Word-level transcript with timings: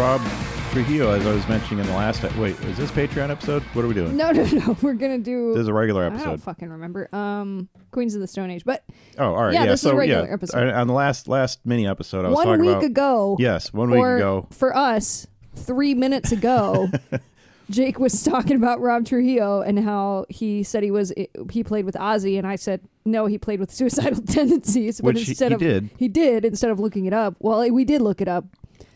So 0.00 0.06
Rob 0.06 0.22
Trujillo, 0.70 1.10
as 1.12 1.26
I 1.26 1.34
was 1.34 1.46
mentioning 1.46 1.84
in 1.84 1.86
the 1.90 1.94
last 1.94 2.22
wait, 2.38 2.58
is 2.60 2.78
this 2.78 2.90
Patreon 2.90 3.28
episode? 3.28 3.62
What 3.74 3.84
are 3.84 3.88
we 3.88 3.92
doing? 3.92 4.16
No, 4.16 4.30
no, 4.30 4.44
no. 4.46 4.74
We're 4.82 4.94
gonna 4.94 5.18
do. 5.18 5.52
This 5.52 5.60
is 5.60 5.68
a 5.68 5.74
regular 5.74 6.04
episode. 6.04 6.22
I 6.22 6.26
don't 6.28 6.38
fucking 6.42 6.70
remember. 6.70 7.14
Um, 7.14 7.68
Queens 7.90 8.14
of 8.14 8.22
the 8.22 8.26
Stone 8.26 8.50
Age, 8.50 8.64
but 8.64 8.82
Oh, 9.18 9.26
all 9.34 9.44
right. 9.44 9.52
Yeah, 9.52 9.64
Yeah, 9.64 9.70
this 9.72 9.84
is 9.84 9.90
a 9.90 9.94
regular 9.94 10.26
yeah, 10.26 10.32
episode. 10.32 10.70
on 10.70 10.86
the 10.86 10.94
last 10.94 11.28
last 11.28 11.60
mini 11.66 11.86
episode, 11.86 12.24
I 12.24 12.30
was 12.30 12.46
one 12.46 12.60
week 12.62 12.70
about 12.70 12.84
ago, 12.84 13.36
yes, 13.38 13.74
one 13.74 13.90
week 13.90 14.00
ago. 14.00 14.46
for 14.52 14.74
us, 14.74 15.26
three 15.54 15.92
minutes 15.92 16.32
ago, 16.32 16.88
Jake 17.68 17.98
was 17.98 18.22
talking 18.22 18.56
about 18.56 18.80
Rob 18.80 19.04
Trujillo 19.04 19.60
and 19.60 19.78
how 19.80 20.24
he 20.30 20.62
said 20.62 20.82
he 20.82 20.90
was 20.90 21.12
he 21.50 21.62
played 21.62 21.84
with 21.84 21.96
Ozzy, 21.96 22.38
and 22.38 22.46
I 22.46 22.56
said 22.56 22.80
no, 23.04 23.26
he 23.26 23.36
played 23.36 23.60
with 23.60 23.70
suicidal 23.70 24.22
tendencies. 24.26 25.02
But 25.02 25.14
Which 25.16 25.24
he- 25.24 25.32
instead 25.32 25.50
he 25.50 25.54
of 25.56 25.60
did. 25.60 25.90
he 25.98 26.08
did 26.08 26.46
instead 26.46 26.70
of 26.70 26.80
looking 26.80 27.04
it 27.04 27.12
up. 27.12 27.36
Well, 27.38 27.68
we 27.70 27.84
did 27.84 28.00
look 28.00 28.22
it 28.22 28.28
up. 28.28 28.46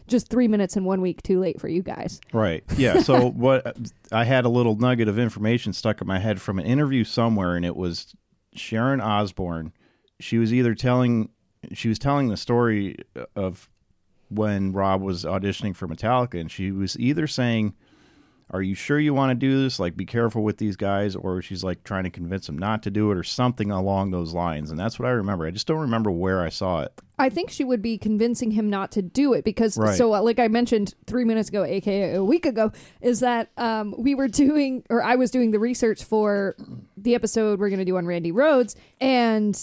Just 0.06 0.28
three 0.28 0.48
minutes 0.48 0.76
and 0.76 0.84
one 0.84 1.00
week 1.00 1.22
too 1.22 1.40
late 1.40 1.60
for 1.60 1.68
you 1.68 1.82
guys. 1.82 2.20
Right. 2.32 2.62
Yeah. 2.76 3.00
So 3.00 3.30
what 3.30 3.76
I 4.12 4.24
had 4.24 4.44
a 4.44 4.48
little 4.48 4.76
nugget 4.76 5.08
of 5.08 5.18
information 5.18 5.72
stuck 5.72 6.00
in 6.00 6.06
my 6.06 6.18
head 6.18 6.40
from 6.40 6.58
an 6.58 6.66
interview 6.66 7.04
somewhere, 7.04 7.56
and 7.56 7.64
it 7.64 7.76
was 7.76 8.14
Sharon 8.54 9.00
Osbourne. 9.00 9.72
She 10.20 10.38
was 10.38 10.52
either 10.52 10.74
telling 10.74 11.30
she 11.72 11.88
was 11.88 11.98
telling 11.98 12.28
the 12.28 12.36
story 12.36 12.96
of 13.34 13.68
when 14.28 14.72
Rob 14.72 15.00
was 15.02 15.24
auditioning 15.24 15.74
for 15.74 15.88
Metallica, 15.88 16.40
and 16.40 16.50
she 16.50 16.70
was 16.70 16.98
either 16.98 17.26
saying, 17.26 17.74
"Are 18.50 18.62
you 18.62 18.74
sure 18.74 18.98
you 18.98 19.14
want 19.14 19.30
to 19.30 19.34
do 19.34 19.62
this? 19.62 19.78
Like, 19.80 19.96
be 19.96 20.04
careful 20.04 20.42
with 20.42 20.58
these 20.58 20.76
guys," 20.76 21.16
or 21.16 21.40
she's 21.42 21.64
like 21.64 21.82
trying 21.84 22.04
to 22.04 22.10
convince 22.10 22.48
him 22.48 22.58
not 22.58 22.82
to 22.84 22.90
do 22.90 23.10
it, 23.10 23.16
or 23.16 23.22
something 23.24 23.70
along 23.70 24.10
those 24.10 24.32
lines. 24.34 24.70
And 24.70 24.78
that's 24.78 24.98
what 24.98 25.06
I 25.08 25.12
remember. 25.12 25.46
I 25.46 25.50
just 25.50 25.66
don't 25.66 25.80
remember 25.80 26.10
where 26.10 26.42
I 26.42 26.48
saw 26.50 26.82
it. 26.82 26.92
I 27.18 27.28
think 27.28 27.50
she 27.50 27.62
would 27.64 27.80
be 27.80 27.96
convincing 27.96 28.50
him 28.52 28.68
not 28.68 28.90
to 28.92 29.02
do 29.02 29.32
it 29.34 29.44
because, 29.44 29.78
Right. 29.78 29.96
so 29.96 30.14
uh, 30.14 30.20
like 30.22 30.38
I 30.40 30.48
mentioned 30.48 30.94
three 31.06 31.24
minutes 31.24 31.48
ago, 31.48 31.62
aka 31.64 32.14
a 32.16 32.24
week 32.24 32.44
ago, 32.44 32.72
is 33.00 33.20
that 33.20 33.50
um, 33.56 33.94
we 33.96 34.14
were 34.14 34.28
doing, 34.28 34.82
or 34.90 35.02
I 35.02 35.14
was 35.16 35.30
doing 35.30 35.50
the 35.52 35.58
research 35.60 36.02
for 36.04 36.56
the 36.96 37.14
episode 37.14 37.60
we're 37.60 37.68
going 37.68 37.78
to 37.78 37.84
do 37.84 37.96
on 37.96 38.06
Randy 38.06 38.32
Rhoads, 38.32 38.74
and 39.00 39.60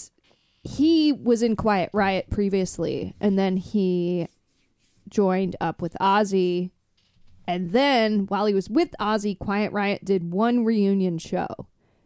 he 0.64 1.12
was 1.12 1.42
in 1.42 1.56
Quiet 1.56 1.90
Riot 1.92 2.30
previously, 2.30 3.14
and 3.20 3.38
then 3.38 3.56
he 3.56 4.28
joined 5.08 5.56
up 5.60 5.82
with 5.82 5.96
Ozzy. 6.00 6.70
And 7.46 7.72
then 7.72 8.26
while 8.26 8.46
he 8.46 8.54
was 8.54 8.70
with 8.70 8.94
Ozzy, 9.00 9.38
Quiet 9.38 9.72
Riot 9.72 10.04
did 10.04 10.32
one 10.32 10.64
reunion 10.64 11.18
show. 11.18 11.48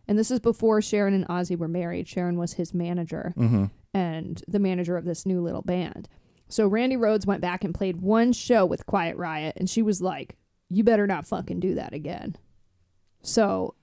And 0.08 0.18
this 0.18 0.30
is 0.30 0.40
before 0.40 0.80
Sharon 0.80 1.14
and 1.14 1.26
Ozzy 1.28 1.56
were 1.58 1.68
married. 1.68 2.08
Sharon 2.08 2.38
was 2.38 2.54
his 2.54 2.72
manager 2.72 3.34
mm-hmm. 3.36 3.66
and 3.92 4.42
the 4.46 4.58
manager 4.58 4.96
of 4.96 5.04
this 5.04 5.26
new 5.26 5.40
little 5.40 5.62
band. 5.62 6.08
So 6.48 6.68
Randy 6.68 6.96
Rhoads 6.96 7.26
went 7.26 7.40
back 7.40 7.64
and 7.64 7.74
played 7.74 8.00
one 8.00 8.32
show 8.32 8.64
with 8.64 8.86
Quiet 8.86 9.16
Riot, 9.16 9.54
and 9.56 9.68
she 9.68 9.82
was 9.82 10.00
like, 10.00 10.36
"You 10.68 10.84
better 10.84 11.06
not 11.06 11.26
fucking 11.26 11.58
do 11.58 11.74
that 11.74 11.92
again." 11.92 12.36
So 13.22 13.74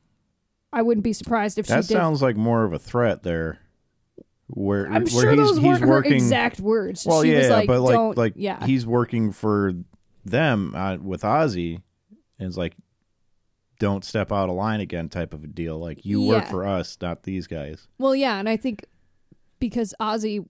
I 0.71 0.81
wouldn't 0.81 1.03
be 1.03 1.11
surprised 1.13 1.59
if 1.59 1.67
That 1.67 1.83
she 1.83 1.89
did. 1.89 1.97
sounds 1.97 2.21
like 2.21 2.37
more 2.37 2.63
of 2.63 2.71
a 2.71 2.79
threat 2.79 3.23
there. 3.23 3.59
Where 4.47 4.85
I'm 4.85 5.03
where 5.03 5.07
sure 5.07 5.31
he's 5.31 5.39
those 5.39 5.57
he's 5.57 5.65
weren't 5.65 5.85
working 5.87 6.11
her 6.11 6.17
exact 6.17 6.59
words. 6.59 7.05
Well, 7.05 7.23
she 7.23 7.31
yeah, 7.31 7.39
was 7.39 7.49
like, 7.49 7.67
but 7.67 7.81
like 7.81 8.17
like 8.17 8.33
yeah, 8.35 8.65
he's 8.65 8.85
working 8.85 9.31
for 9.31 9.73
them 10.25 10.73
uh, 10.75 10.97
with 10.97 11.21
Ozzy, 11.23 11.81
it's 12.39 12.57
like, 12.57 12.75
don't 13.79 14.03
step 14.05 14.31
out 14.31 14.49
of 14.49 14.55
line 14.55 14.79
again, 14.79 15.09
type 15.09 15.33
of 15.33 15.43
a 15.43 15.47
deal. 15.47 15.77
Like 15.79 16.05
you 16.05 16.21
work 16.21 16.43
Yeah. 16.45 16.49
for 16.51 16.65
us, 16.65 16.97
not 17.01 17.23
these 17.23 17.47
guys. 17.47 17.87
Well, 17.97 18.15
yeah, 18.15 18.37
and 18.39 18.47
I 18.47 18.55
think 18.57 18.85
because 19.59 19.93
Ozzy 19.99 20.45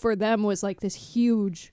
for 0.00 0.14
them 0.14 0.42
was 0.42 0.62
like 0.62 0.80
this 0.80 0.94
huge 1.14 1.72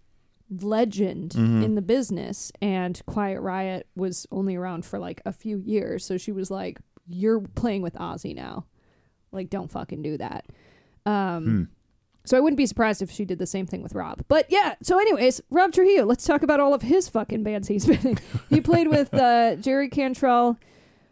legend 0.50 1.31
Mm-hmm. 1.31 1.64
in 1.64 1.76
the 1.76 1.81
business 1.81 2.52
and 2.62 3.00
Quiet 3.06 3.40
Riot 3.42 3.88
was 3.96 4.28
only 4.31 4.56
around 4.56 4.86
for 4.86 5.00
like 5.00 5.22
a 5.26 5.31
few 5.31 5.58
years, 5.60 6.06
so 6.06 6.18
she 6.18 6.31
was 6.31 6.50
like 6.52 6.80
you're 7.08 7.42
playing 7.42 7.81
with 7.81 7.94
Ozzy 7.96 8.36
now. 8.36 8.66
Like 9.31 9.50
don't 9.50 9.72
fucking 9.72 10.02
do 10.02 10.18
that. 10.18 10.46
Um 11.06 11.44
Hmm. 11.46 11.64
So 12.24 12.38
I 12.38 12.40
wouldn't 12.40 12.58
be 12.58 12.66
surprised 12.66 13.02
if 13.02 13.09
she 13.09 13.26
did 13.26 13.40
the 13.40 13.48
same 13.48 13.66
thing 13.66 13.82
with 13.82 13.96
Rob. 13.96 14.24
But 14.28 14.46
yeah, 14.50 14.76
so 14.82 15.00
anyways, 15.00 15.42
Rob 15.50 15.72
Trujillo, 15.74 16.06
let's 16.06 16.26
talk 16.26 16.44
about 16.44 16.59
all 16.59 16.74
of 16.74 16.84
his 16.84 17.09
fucking 17.09 17.44
bands 17.44 17.68
he's 17.68 17.86
been 17.86 18.08
in. 18.08 18.18
he 18.50 18.62
played 18.72 18.88
with 18.88 19.14
uh, 19.14 19.56
Jerry 19.56 19.90
Cantrell 19.90 20.58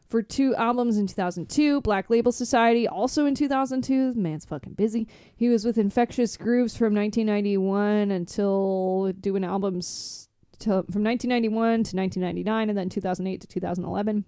for 0.08 0.22
two 0.24 0.56
albums 0.56 0.98
in 0.98 1.08
2002, 1.08 1.82
Black 1.82 2.10
Label 2.10 2.32
Society 2.32 2.88
also 2.88 3.26
in 3.26 3.36
2002. 3.36 4.14
Man's 4.16 4.46
fucking 4.46 4.74
busy. 4.74 5.08
He 5.36 5.50
was 5.50 5.66
with 5.66 5.78
Infectious 5.78 6.36
Grooves 6.36 6.76
from 6.76 6.96
1991 6.96 8.12
until 8.12 9.12
doing 9.20 9.44
albums 9.44 10.28
to, 10.60 10.84
from 10.92 11.04
1991 11.04 11.84
to 11.84 11.96
1999 11.96 12.70
and 12.70 12.78
then 12.78 12.90
2008 12.90 13.42
to 13.42 13.48
2011. 13.48 14.26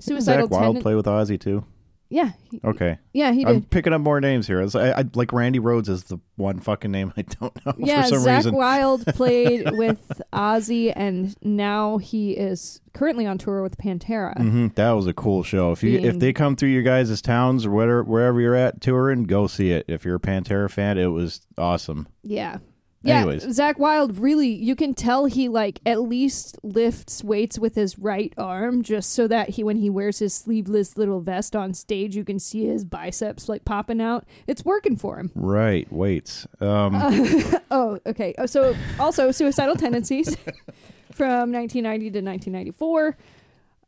Suicidal 0.00 0.46
Zakk 0.46 0.50
Wylde 0.50 0.76
Tenden- 0.76 0.82
play 0.82 0.94
with 0.94 1.06
Ozzy 1.06 1.40
too. 1.40 1.64
Yeah. 2.10 2.30
he- 2.50 2.60
Okay, 2.64 2.98
Yeah, 3.12 3.32
he 3.32 3.44
I'm 3.44 3.62
picking 3.62 3.92
up 3.92 4.00
more 4.00 4.18
names 4.20 4.46
here. 4.46 4.66
I, 4.74 4.90
I, 4.92 5.04
like 5.14 5.32
Randy 5.32 5.58
Rhoads 5.60 5.88
is 5.90 6.04
the 6.04 6.18
one 6.36 6.58
fucking 6.58 6.90
name 6.90 7.12
I 7.16 7.22
don't 7.22 7.54
know 7.66 7.74
Yeah, 7.78 8.02
for 8.02 8.08
some 8.08 8.18
Zakk 8.20 8.36
reason. 8.36 8.54
Wylde 8.54 9.06
played 9.14 9.70
with 9.72 10.22
Ozzy 10.32 10.92
and 10.96 11.34
now 11.42 11.98
he 11.98 12.32
is 12.32 12.80
currently 12.94 13.26
on 13.26 13.36
tour 13.36 13.62
with 13.62 13.76
Pantera. 13.76 14.34
hmm 14.38 14.68
That 14.74 14.92
was 14.92 15.06
a 15.06 15.12
cool 15.12 15.42
show. 15.42 15.72
If 15.72 15.82
you 15.82 15.98
if 15.98 16.18
they 16.18 16.32
come 16.32 16.56
through 16.56 16.70
your 16.70 16.82
guys' 16.82 17.20
towns 17.20 17.66
or 17.66 17.70
whatever 17.72 18.02
wherever 18.04 18.40
you're 18.40 18.54
at 18.54 18.80
touring, 18.80 19.24
go 19.24 19.46
see 19.46 19.70
it. 19.72 19.84
If 19.86 20.04
you're 20.06 20.16
a 20.16 20.20
Pantera 20.20 20.70
fan, 20.70 20.96
it 20.96 21.06
was 21.08 21.42
awesome. 21.58 22.08
Yeah. 22.22 22.58
Yeah, 23.02 23.18
Anyways. 23.18 23.44
Zakk 23.46 23.78
Wylde 23.78 24.18
really 24.18 24.48
you 24.48 24.74
can 24.74 24.92
tell 24.92 25.26
he 25.26 25.48
like 25.48 25.80
at 25.86 26.00
least 26.02 26.58
lifts 26.64 27.22
weights 27.22 27.56
with 27.56 27.76
his 27.76 27.96
right 27.96 28.32
arm 28.36 28.82
just 28.82 29.12
so 29.12 29.28
that 29.28 29.50
he 29.50 29.62
when 29.62 29.76
he 29.76 29.88
wears 29.88 30.18
his 30.18 30.34
sleeveless 30.34 30.96
little 30.96 31.20
vest 31.20 31.54
on 31.54 31.74
stage 31.74 32.16
you 32.16 32.24
can 32.24 32.40
see 32.40 32.64
his 32.66 32.84
biceps 32.84 33.48
like 33.48 33.64
popping 33.64 34.00
out. 34.00 34.24
It's 34.48 34.64
working 34.64 34.96
for 34.96 35.18
him. 35.18 35.30
Right. 35.36 35.90
Weights. 35.92 36.46
Um, 36.60 36.94
Oh, 37.70 38.00
okay. 38.06 38.34
Oh, 38.38 38.46
so 38.46 38.74
also 38.98 39.30
suicidal 39.30 39.76
tendencies 39.76 40.34
from 41.12 41.52
1990 41.52 42.10
to 42.10 42.20
1994. 42.20 43.16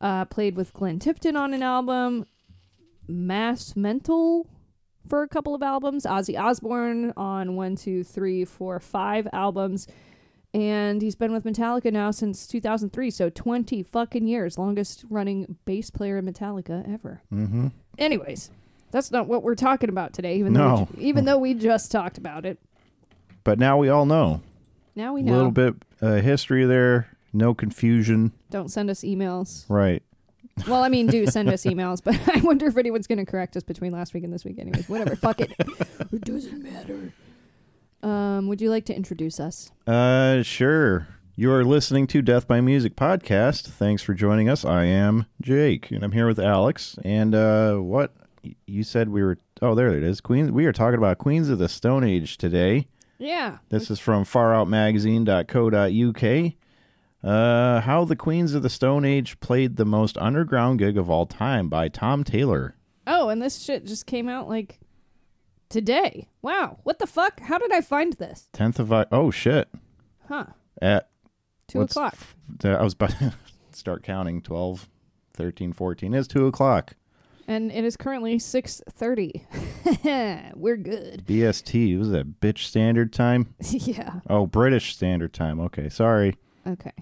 Uh, 0.01 0.25
played 0.27 0.55
with 0.55 0.73
Glenn 0.73 0.99
Tipton 0.99 1.37
on 1.37 1.53
an 1.53 1.63
album. 1.63 2.27
Mass 3.09 3.75
Mental 3.75 4.47
for 5.07 5.23
a 5.23 5.29
couple 5.29 5.55
of 5.55 5.63
albums. 5.63 6.05
Ozzy 6.05 6.39
Osbourne 6.39 7.13
on 7.17 7.57
one, 7.57 7.77
two, 7.77 8.05
three, 8.05 8.45
four, 8.45 8.79
five 8.81 9.27
albums. 9.33 9.87
And 10.53 11.01
he's 11.01 11.15
been 11.15 11.33
with 11.33 11.45
Metallica 11.45 11.93
now 11.93 12.11
since 12.11 12.47
2003, 12.49 13.11
so 13.11 13.31
20 13.31 13.83
fucking 13.85 14.27
years. 14.27 14.59
Longest 14.59 15.05
running 15.09 15.57
bass 15.65 15.91
player 15.91 16.19
in 16.19 16.27
Metallica 16.27 16.93
ever. 16.93 17.23
hmm 17.31 17.69
Anyways, 17.99 18.51
that's 18.91 19.13
not 19.13 19.27
what 19.29 19.43
we're 19.45 19.55
talking 19.55 19.89
about 19.91 20.13
today, 20.13 20.39
even, 20.39 20.53
though, 20.55 20.61
No. 20.77 20.89
we, 20.97 21.05
even 21.05 21.25
though 21.25 21.39
we 21.39 21.55
just 21.55 21.93
talked 21.93 22.19
about 22.19 22.45
it. 22.47 22.59
But 23.45 23.59
now 23.61 23.79
we 23.79 23.89
all 23.89 24.07
know. 24.07 24.43
Now 24.97 25.15
we 25.15 25.23
know. 25.23 25.33
A 25.33 25.37
little 25.37 25.51
bit 25.53 25.75
uh, 26.03 26.15
history 26.17 26.65
there. 26.65 27.09
No 27.33 27.55
confusion. 27.55 28.33
Don't 28.51 28.71
send 28.71 28.91
us 28.91 29.03
emails. 29.03 29.65
Right. 29.69 30.03
Well, 30.67 30.83
I 30.83 30.89
mean, 30.89 31.07
do 31.07 31.27
send 31.27 31.49
us 31.49 31.63
emails, 31.65 32.03
but 32.03 32.19
I 32.35 32.41
wonder 32.41 32.67
if 32.67 32.77
anyone's 32.77 33.07
going 33.07 33.19
to 33.19 33.25
correct 33.25 33.57
us 33.57 33.63
between 33.63 33.93
last 33.93 34.13
week 34.15 34.25
and 34.25 34.33
this 34.33 34.45
week. 34.45 34.59
Anyways, 34.59 34.89
whatever. 34.89 35.15
Fuck 35.17 35.41
it. 35.41 35.53
It 36.13 36.23
doesn't 36.23 36.65
matter. 36.65 37.13
Um, 38.03 38.49
would 38.49 38.61
you 38.61 38.69
like 38.69 38.85
to 38.87 38.97
introduce 38.97 39.39
us? 39.39 39.71
Uh, 39.87 40.43
sure. 40.43 41.07
You 41.37 41.53
are 41.53 41.65
listening 41.65 42.09
to 42.09 42.21
Death 42.21 42.49
by 42.49 42.61
Music 42.61 42.97
podcast. 42.97 43.69
Thanks 43.69 44.03
for 44.03 44.13
joining 44.13 44.49
us. 44.49 44.65
I 44.65 44.87
am 44.87 45.27
Jake, 45.41 45.93
and 45.93 46.03
I'm 46.03 46.11
here 46.13 46.27
with 46.27 46.41
Alex. 46.41 46.99
And 47.05 47.33
uh, 47.35 47.77
what 47.77 48.13
you 48.67 48.83
said 48.83 49.11
we 49.11 49.23
were? 49.23 49.39
Oh, 49.63 49.77
there 49.77 49.97
it 49.97 50.03
is. 50.03 50.21
Queen. 50.21 50.53
We 50.53 50.67
are 50.67 50.73
talking 50.73 50.99
about 50.99 51.19
Queens 51.19 51.49
of 51.49 51.59
the 51.59 51.69
Stone 51.69 52.03
Age 52.03 52.37
today. 52.39 52.89
Yeah. 53.19 53.59
This 53.69 53.89
is 53.91 54.01
from 54.01 54.25
FarOutMagazine.co.uk. 54.25 56.53
Uh, 57.23 57.81
how 57.83 58.05
the 58.05 58.17
Queens 58.17 58.55
of 58.55 58.63
the 58.63 58.71
Stone 58.71 59.05
Age 59.05 59.39
played 59.41 59.77
the 59.77 59.85
most 59.85 60.17
underground 60.19 60.79
gig 60.79 60.97
of 60.97 61.11
all 61.11 61.27
time 61.27 61.69
by 61.69 61.89
Tom 61.89 62.25
Taylor. 62.25 62.77
Oh, 63.07 63.29
and 63.29 63.43
this 63.43 63.63
shit 63.63 63.85
just 63.85 64.07
came 64.07 64.27
out 64.29 64.49
like 64.49 64.81
today. 65.69 66.29
Wow. 66.41 66.79
What 66.83 66.99
the 66.99 67.07
fuck? 67.07 67.41
How 67.41 67.59
did 67.59 67.73
I 67.73 67.83
find 67.83 68.15
this? 68.15 68.49
10th 68.55 68.79
of 68.79 68.91
Oc- 68.93 69.09
oh 69.13 69.31
shit 69.31 69.69
Huh. 70.29 70.47
at 70.81 71.09
Two 71.69 71.81
What's- 71.81 71.93
o'clock. 71.93 72.17
I 72.65 72.83
was 72.83 72.95
about 72.95 73.11
to 73.19 73.35
start 73.73 74.03
counting 74.03 74.41
12, 74.43 74.89
13, 75.35 75.73
14. 75.75 76.15
It's 76.15 76.27
2 76.29 76.47
o'clock. 76.47 76.95
And 77.47 77.71
it 77.73 77.85
is 77.85 77.97
currently 77.97 78.39
6.30. 78.39 80.55
We're 80.57 80.77
good. 80.77 81.25
BST, 81.27 81.99
was 81.99 82.11
that 82.11 82.41
bitch 82.41 82.59
standard 82.67 83.13
time? 83.13 83.55
yeah. 83.61 84.21
Oh, 84.29 84.47
British 84.47 84.95
standard 84.95 85.33
time. 85.33 85.59
Okay, 85.61 85.89
sorry. 85.89 86.37
Okay. 86.67 86.93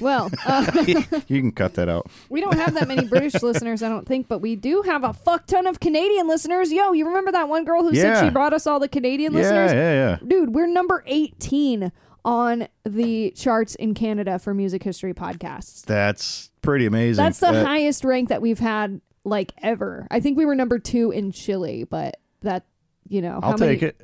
Well, 0.00 0.30
uh, 0.46 0.84
you 1.28 1.40
can 1.40 1.52
cut 1.52 1.74
that 1.74 1.88
out. 1.88 2.10
We 2.28 2.40
don't 2.40 2.56
have 2.58 2.74
that 2.74 2.88
many 2.88 3.06
British 3.06 3.34
listeners, 3.42 3.82
I 3.82 3.88
don't 3.88 4.06
think, 4.06 4.28
but 4.28 4.40
we 4.40 4.56
do 4.56 4.82
have 4.82 5.04
a 5.04 5.12
fuck 5.12 5.46
ton 5.46 5.66
of 5.66 5.80
Canadian 5.80 6.26
listeners. 6.28 6.72
Yo, 6.72 6.92
you 6.92 7.06
remember 7.06 7.32
that 7.32 7.48
one 7.48 7.64
girl 7.64 7.82
who 7.82 7.92
Yeah. 7.94 8.14
said 8.14 8.24
she 8.26 8.30
brought 8.30 8.52
us 8.52 8.66
all 8.66 8.80
the 8.80 8.88
Canadian 8.88 9.32
Yeah, 9.32 9.38
listeners? 9.40 9.72
yeah, 9.72 9.92
yeah. 9.92 10.10
Yeah. 10.22 10.28
Dude, 10.28 10.54
we're 10.54 10.66
number 10.66 11.02
18 11.06 11.92
on 12.24 12.68
the 12.84 13.32
charts 13.32 13.74
in 13.74 13.94
Canada 13.94 14.38
for 14.38 14.54
music 14.54 14.82
history 14.82 15.12
podcasts. 15.14 15.84
That's 15.84 16.50
pretty 16.62 16.86
amazing. 16.86 17.22
That's 17.22 17.40
the 17.40 17.48
Uh, 17.48 17.64
highest 17.64 18.04
rank 18.04 18.28
that 18.28 18.40
we've 18.40 18.60
had 18.60 19.00
like 19.24 19.52
ever. 19.62 20.06
I 20.10 20.20
think 20.20 20.36
we 20.38 20.44
were 20.46 20.54
number 20.54 20.78
two 20.78 21.10
in 21.10 21.32
Chile, 21.32 21.84
but 21.84 22.16
that 22.42 22.64
you 23.08 23.20
know, 23.20 23.40
I'll 23.42 23.52
how 23.52 23.56
many, 23.56 23.72
take 23.74 23.82
it. 23.82 23.96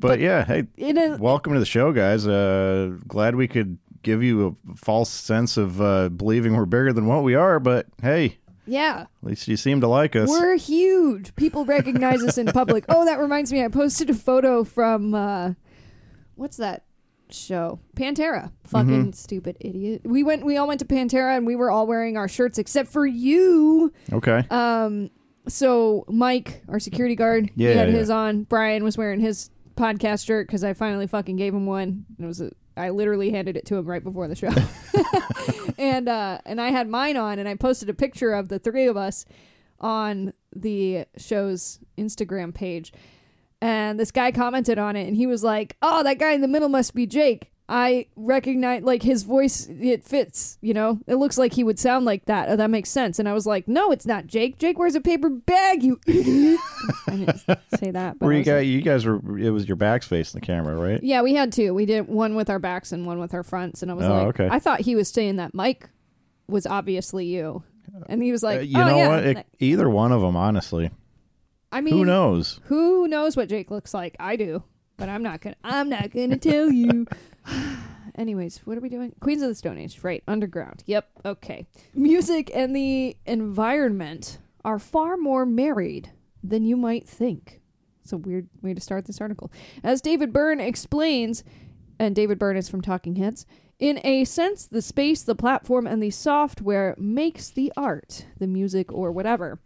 But, 0.00 0.08
but- 0.08 0.20
yeah, 0.20 0.44
hey, 0.44 0.64
In 0.78 0.96
a, 0.98 1.16
welcome 1.18 1.52
to 1.52 1.58
the 1.60 1.66
show, 1.66 1.92
guys. 1.92 2.26
Uh, 2.26 2.96
glad 3.06 3.34
we 3.36 3.46
could 3.46 3.78
give 4.02 4.22
you 4.22 4.56
a 4.70 4.76
false 4.76 5.10
sense 5.10 5.56
of 5.56 5.80
uh, 5.80 6.08
believing 6.08 6.54
we're 6.56 6.66
bigger 6.66 6.92
than 6.92 7.06
what 7.06 7.22
we 7.22 7.34
are. 7.34 7.60
But 7.60 7.86
hey, 8.02 8.38
yeah, 8.66 9.02
at 9.02 9.08
least 9.28 9.48
you 9.48 9.56
seem 9.56 9.80
to 9.80 9.86
like 9.88 10.14
us. 10.16 10.28
we're 10.28 10.56
huge. 10.56 11.34
People 11.36 11.64
recognize 11.64 12.22
us 12.22 12.38
in 12.38 12.46
public. 12.52 12.84
Oh, 12.88 13.04
that 13.04 13.18
reminds 13.18 13.52
me. 13.52 13.64
I 13.64 13.68
posted 13.68 14.10
a 14.10 14.14
photo 14.14 14.64
from 14.64 15.14
uh, 15.14 15.52
what's 16.36 16.56
that 16.58 16.84
show? 17.30 17.80
Pantera. 17.96 18.52
Fucking 18.64 18.88
Mm-hmm. 18.90 19.10
stupid 19.12 19.56
idiot. 19.60 20.02
We 20.04 20.22
went. 20.22 20.44
We 20.44 20.56
all 20.56 20.66
went 20.68 20.80
to 20.80 20.86
Pantera, 20.86 21.36
and 21.36 21.46
we 21.46 21.56
were 21.56 21.70
all 21.70 21.86
wearing 21.86 22.16
our 22.16 22.28
shirts 22.28 22.58
except 22.58 22.90
for 22.90 23.06
you. 23.06 23.92
okay. 24.12 24.44
Um, 24.50 25.10
so 25.48 26.04
Mike, 26.08 26.62
our 26.68 26.78
security 26.78 27.16
guard, 27.16 27.50
yeah, 27.56 27.72
he 27.72 27.78
had 27.78 27.88
yeah. 27.88 27.94
his 27.96 28.10
on. 28.10 28.44
Brian 28.44 28.84
was 28.84 28.96
wearing 28.98 29.20
his 29.20 29.50
podcast 29.76 30.26
shirt 30.26 30.46
because 30.46 30.62
I 30.62 30.74
finally 30.74 31.06
fucking 31.06 31.36
gave 31.36 31.54
him 31.54 31.64
one. 31.66 32.04
It 32.18 32.26
was 32.26 32.40
a, 32.42 32.52
I 32.76 32.90
literally 32.90 33.30
handed 33.30 33.56
it 33.56 33.66
to 33.66 33.76
him 33.76 33.86
right 33.86 34.02
before 34.02 34.28
the 34.28 34.34
show, 34.34 34.50
and 35.78 36.08
uh, 36.08 36.38
and 36.44 36.60
I 36.60 36.70
had 36.70 36.88
mine 36.88 37.16
on, 37.16 37.38
and 37.38 37.48
I 37.48 37.54
posted 37.54 37.88
a 37.88 37.94
picture 37.94 38.32
of 38.32 38.48
the 38.48 38.58
three 38.58 38.86
of 38.86 38.96
us 38.96 39.24
on 39.80 40.32
the 40.54 41.06
show's 41.16 41.80
Instagram 41.98 42.54
page, 42.54 42.92
and 43.60 43.98
this 43.98 44.10
guy 44.10 44.32
commented 44.32 44.78
on 44.78 44.96
it, 44.96 45.06
and 45.06 45.16
he 45.16 45.26
was 45.26 45.42
like, 45.42 45.76
"Oh, 45.82 46.02
that 46.02 46.18
guy 46.18 46.32
in 46.32 46.40
the 46.40 46.48
middle 46.48 46.68
must 46.68 46.94
be 46.94 47.06
Jake." 47.06 47.52
I 47.72 48.06
recognize 48.16 48.82
like 48.82 49.04
his 49.04 49.22
voice 49.22 49.68
it 49.70 50.02
fits, 50.02 50.58
you 50.60 50.74
know. 50.74 50.98
It 51.06 51.14
looks 51.14 51.38
like 51.38 51.52
he 51.54 51.62
would 51.62 51.78
sound 51.78 52.04
like 52.04 52.24
that. 52.24 52.48
Oh, 52.48 52.56
that 52.56 52.68
makes 52.68 52.90
sense. 52.90 53.20
And 53.20 53.28
I 53.28 53.32
was 53.32 53.46
like, 53.46 53.68
"No, 53.68 53.92
it's 53.92 54.04
not 54.06 54.26
Jake. 54.26 54.58
Jake 54.58 54.76
wears 54.76 54.96
a 54.96 55.00
paper 55.00 55.30
bag, 55.30 55.84
you 55.84 56.00
idiot." 56.08 56.58
I 57.06 57.16
didn't 57.16 57.40
say 57.78 57.90
that, 57.92 58.18
but 58.18 58.26
Where 58.26 58.34
you 58.34 58.42
guys, 58.42 58.62
like- 58.62 58.66
you 58.66 58.82
guys 58.82 59.06
were, 59.06 59.38
it 59.38 59.50
was 59.50 59.68
your 59.68 59.76
backs 59.76 60.06
facing 60.08 60.40
the 60.40 60.44
camera, 60.44 60.74
right? 60.74 61.00
yeah, 61.00 61.22
we 61.22 61.34
had 61.34 61.52
two. 61.52 61.72
We 61.72 61.86
did 61.86 62.08
one 62.08 62.34
with 62.34 62.50
our 62.50 62.58
backs 62.58 62.90
and 62.90 63.06
one 63.06 63.20
with 63.20 63.32
our 63.34 63.44
fronts. 63.44 63.82
And 63.82 63.90
I 63.92 63.94
was 63.94 64.06
Oh, 64.06 64.12
like, 64.14 64.26
okay. 64.40 64.48
I 64.50 64.58
thought 64.58 64.80
he 64.80 64.96
was 64.96 65.08
saying 65.08 65.36
that 65.36 65.54
Mike 65.54 65.88
was 66.48 66.66
obviously 66.66 67.26
you, 67.26 67.62
and 68.08 68.20
he 68.20 68.32
was 68.32 68.42
like, 68.42 68.58
Uh, 68.58 68.62
you 68.62 68.80
"Oh 68.80 68.84
know 68.88 68.96
yeah." 68.96 69.08
what? 69.08 69.24
It, 69.24 69.46
either 69.60 69.88
one 69.88 70.10
of 70.10 70.20
them, 70.22 70.34
honestly. 70.34 70.90
I 71.70 71.82
mean, 71.82 71.94
Who 71.94 72.04
knows? 72.04 72.58
Who 72.64 73.06
knows 73.06 73.36
what 73.36 73.48
Jake 73.48 73.70
looks 73.70 73.94
like? 73.94 74.16
I 74.18 74.34
do, 74.34 74.64
but 74.96 75.08
I'm 75.08 75.22
not 75.22 75.40
gonna. 75.40 75.54
I'm 75.62 75.88
not 75.88 76.10
gonna 76.10 76.36
tell 76.36 76.68
you. 76.72 77.06
Anyways, 78.14 78.58
what 78.64 78.76
are 78.76 78.80
we 78.80 78.88
doing? 78.88 79.14
Queens 79.20 79.42
of 79.42 79.48
the 79.48 79.54
Stone 79.54 79.78
Age, 79.78 80.00
right? 80.02 80.22
Underground. 80.26 80.82
Yep. 80.86 81.08
Okay. 81.24 81.66
Music 81.94 82.50
and 82.54 82.74
the 82.74 83.16
environment 83.26 84.38
are 84.64 84.78
far 84.78 85.16
more 85.16 85.46
married 85.46 86.10
than 86.42 86.64
you 86.64 86.76
might 86.76 87.08
think. 87.08 87.60
It's 88.02 88.12
a 88.12 88.18
weird 88.18 88.48
way 88.62 88.74
to 88.74 88.80
start 88.80 89.06
this 89.06 89.20
article. 89.20 89.52
As 89.82 90.00
David 90.00 90.32
Byrne 90.32 90.60
explains, 90.60 91.44
and 91.98 92.14
David 92.14 92.38
Byrne 92.38 92.56
is 92.56 92.68
from 92.68 92.80
Talking 92.80 93.16
Heads. 93.16 93.46
In 93.78 94.00
a 94.04 94.24
sense, 94.24 94.66
the 94.66 94.82
space, 94.82 95.22
the 95.22 95.34
platform, 95.34 95.86
and 95.86 96.02
the 96.02 96.10
software 96.10 96.94
makes 96.98 97.48
the 97.48 97.72
art, 97.76 98.26
the 98.38 98.46
music, 98.46 98.92
or 98.92 99.10
whatever. 99.12 99.60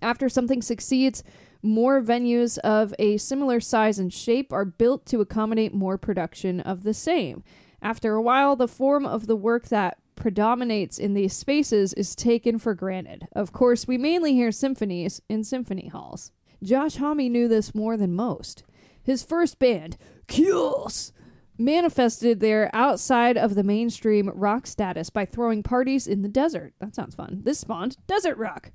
After 0.00 0.28
something 0.28 0.62
succeeds, 0.62 1.22
more 1.62 2.00
venues 2.00 2.58
of 2.58 2.94
a 2.98 3.16
similar 3.16 3.60
size 3.60 3.98
and 3.98 4.12
shape 4.12 4.52
are 4.52 4.64
built 4.64 5.06
to 5.06 5.20
accommodate 5.20 5.74
more 5.74 5.98
production 5.98 6.60
of 6.60 6.82
the 6.82 6.94
same. 6.94 7.42
After 7.82 8.14
a 8.14 8.22
while, 8.22 8.56
the 8.56 8.68
form 8.68 9.06
of 9.06 9.26
the 9.26 9.36
work 9.36 9.68
that 9.68 9.98
predominates 10.16 10.98
in 10.98 11.14
these 11.14 11.32
spaces 11.32 11.94
is 11.94 12.14
taken 12.14 12.58
for 12.58 12.74
granted. 12.74 13.26
Of 13.32 13.52
course, 13.52 13.86
we 13.86 13.96
mainly 13.96 14.34
hear 14.34 14.52
symphonies 14.52 15.22
in 15.28 15.44
symphony 15.44 15.88
halls. 15.88 16.30
Josh 16.62 16.96
Homme 16.96 17.32
knew 17.32 17.48
this 17.48 17.74
more 17.74 17.96
than 17.96 18.14
most. 18.14 18.64
His 19.02 19.22
first 19.22 19.58
band, 19.58 19.96
Kyuss, 20.28 21.12
manifested 21.56 22.40
there 22.40 22.70
outside 22.74 23.36
of 23.36 23.54
the 23.54 23.62
mainstream 23.62 24.30
rock 24.34 24.66
status 24.66 25.10
by 25.10 25.24
throwing 25.24 25.62
parties 25.62 26.06
in 26.06 26.22
the 26.22 26.28
desert. 26.28 26.74
That 26.80 26.94
sounds 26.94 27.14
fun. 27.14 27.40
This 27.44 27.60
spawned 27.60 27.96
desert 28.06 28.36
rock. 28.36 28.72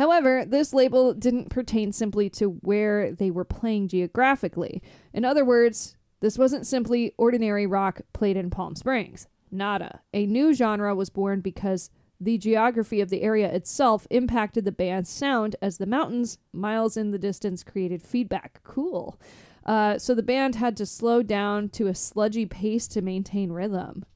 However, 0.00 0.46
this 0.46 0.72
label 0.72 1.12
didn't 1.12 1.50
pertain 1.50 1.92
simply 1.92 2.30
to 2.30 2.52
where 2.62 3.12
they 3.12 3.30
were 3.30 3.44
playing 3.44 3.88
geographically. 3.88 4.82
In 5.12 5.26
other 5.26 5.44
words, 5.44 5.94
this 6.20 6.38
wasn't 6.38 6.66
simply 6.66 7.12
ordinary 7.18 7.66
rock 7.66 8.00
played 8.14 8.38
in 8.38 8.48
Palm 8.48 8.76
Springs. 8.76 9.28
Nada. 9.50 10.00
A 10.14 10.24
new 10.24 10.54
genre 10.54 10.94
was 10.94 11.10
born 11.10 11.42
because 11.42 11.90
the 12.18 12.38
geography 12.38 13.02
of 13.02 13.10
the 13.10 13.20
area 13.20 13.52
itself 13.52 14.06
impacted 14.08 14.64
the 14.64 14.72
band's 14.72 15.10
sound 15.10 15.54
as 15.60 15.76
the 15.76 15.84
mountains 15.84 16.38
miles 16.50 16.96
in 16.96 17.10
the 17.10 17.18
distance 17.18 17.62
created 17.62 18.02
feedback. 18.02 18.62
Cool. 18.64 19.20
Uh, 19.66 19.98
so 19.98 20.14
the 20.14 20.22
band 20.22 20.54
had 20.54 20.78
to 20.78 20.86
slow 20.86 21.22
down 21.22 21.68
to 21.68 21.88
a 21.88 21.94
sludgy 21.94 22.46
pace 22.46 22.88
to 22.88 23.02
maintain 23.02 23.52
rhythm. 23.52 24.06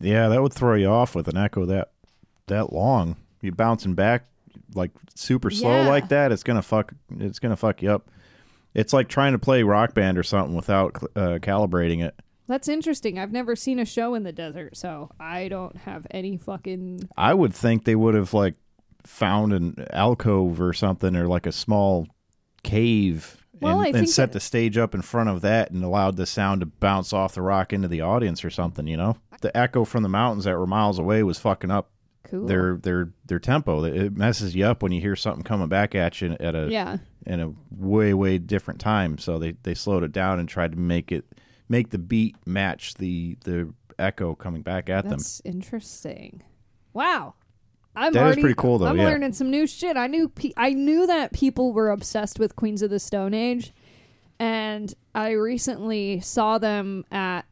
Yeah, 0.00 0.26
that 0.30 0.42
would 0.42 0.52
throw 0.52 0.74
you 0.74 0.88
off 0.88 1.14
with 1.14 1.28
an 1.28 1.36
echo 1.36 1.64
that 1.66 1.92
that 2.48 2.72
long. 2.72 3.14
You 3.40 3.52
bouncing 3.52 3.94
back 3.94 4.24
like 4.74 4.90
super 5.14 5.50
slow 5.50 5.82
Yeah. 5.82 5.88
like 5.88 6.08
that, 6.08 6.32
it's 6.32 6.42
gonna 6.42 6.62
fuck. 6.62 6.92
It's 7.18 7.38
gonna 7.38 7.56
fuck 7.56 7.82
you 7.82 7.90
up. 7.90 8.10
It's 8.74 8.92
like 8.92 9.08
trying 9.08 9.32
to 9.32 9.38
play 9.38 9.62
rock 9.62 9.94
band 9.94 10.18
or 10.18 10.22
something 10.22 10.54
without 10.54 10.96
uh, 11.16 11.38
calibrating 11.40 12.04
it. 12.04 12.14
That's 12.46 12.68
interesting. 12.68 13.18
I've 13.18 13.32
never 13.32 13.54
seen 13.56 13.78
a 13.78 13.84
show 13.84 14.14
in 14.14 14.22
the 14.22 14.32
desert, 14.32 14.76
so 14.76 15.10
I 15.20 15.48
don't 15.48 15.76
have 15.78 16.06
any 16.10 16.36
fucking 16.36 17.08
I 17.16 17.34
would 17.34 17.54
think 17.54 17.84
they 17.84 17.96
would 17.96 18.14
have 18.14 18.32
like 18.34 18.54
found 19.04 19.52
an 19.52 19.86
alcove 19.92 20.60
or 20.60 20.72
something 20.72 21.14
or 21.16 21.26
like 21.28 21.46
a 21.46 21.52
small 21.52 22.06
cave 22.62 23.44
Well, 23.60 23.80
and, 23.82 23.96
and 23.96 24.08
set 24.10 24.26
that- 24.26 24.32
the 24.34 24.40
stage 24.40 24.76
up 24.78 24.94
in 24.94 25.02
front 25.02 25.28
of 25.30 25.40
that 25.42 25.70
and 25.70 25.82
allowed 25.84 26.16
the 26.16 26.26
sound 26.26 26.60
to 26.60 26.66
bounce 26.66 27.12
off 27.12 27.34
the 27.34 27.42
rock 27.42 27.72
into 27.72 27.88
the 27.88 28.00
audience 28.00 28.44
or 28.44 28.50
something, 28.50 28.86
you 28.86 28.96
know? 28.96 29.16
The 29.40 29.56
echo 29.56 29.84
from 29.84 30.02
the 30.02 30.08
mountains 30.08 30.44
that 30.44 30.56
were 30.58 30.66
miles 30.66 30.98
away 30.98 31.22
was 31.22 31.38
fucking 31.38 31.70
up 31.70 31.90
cool. 32.30 32.46
their 32.46 32.76
their 32.76 33.12
their 33.26 33.38
tempo. 33.38 33.84
It 33.84 34.16
messes 34.16 34.54
you 34.54 34.64
up 34.64 34.82
when 34.82 34.92
you 34.92 35.00
hear 35.00 35.16
something 35.16 35.44
coming 35.44 35.68
back 35.68 35.94
at 35.94 36.20
you 36.20 36.36
at 36.40 36.54
a 36.54 36.68
yeah. 36.70 36.98
in 37.26 37.40
a 37.40 37.52
way 37.70 38.14
way 38.14 38.38
different 38.38 38.80
time. 38.80 39.18
So 39.18 39.38
they 39.38 39.52
they 39.62 39.74
slowed 39.74 40.02
it 40.02 40.12
down 40.12 40.38
and 40.38 40.48
tried 40.48 40.72
to 40.72 40.78
make 40.78 41.12
it 41.12 41.24
make 41.68 41.90
the 41.90 41.98
beat 41.98 42.36
match 42.46 42.94
the 42.94 43.36
the 43.44 43.72
echo 43.98 44.34
coming 44.34 44.62
back 44.62 44.88
at 44.88 45.02
them. 45.02 45.12
That's 45.12 45.42
interesting. 45.44 46.42
Wow. 46.92 47.34
I'm 47.96 48.12
That 48.12 48.20
is 48.20 48.24
already, 48.24 48.40
pretty 48.42 48.54
cool, 48.54 48.78
though, 48.78 48.86
I'm 48.86 48.96
yeah. 48.96 49.06
learning 49.08 49.32
some 49.32 49.50
new 49.50 49.66
shit. 49.66 49.96
I 49.96 50.06
knew 50.06 50.28
pe- 50.28 50.52
I 50.56 50.72
knew 50.72 51.06
that 51.06 51.32
people 51.32 51.72
were 51.72 51.90
obsessed 51.90 52.38
with 52.38 52.54
Queens 52.54 52.80
of 52.80 52.90
the 52.90 53.00
Stone 53.00 53.34
Age, 53.34 53.72
and 54.38 54.94
I 55.16 55.32
recently 55.32 56.20
saw 56.20 56.58
them 56.58 57.04
at 57.10 57.42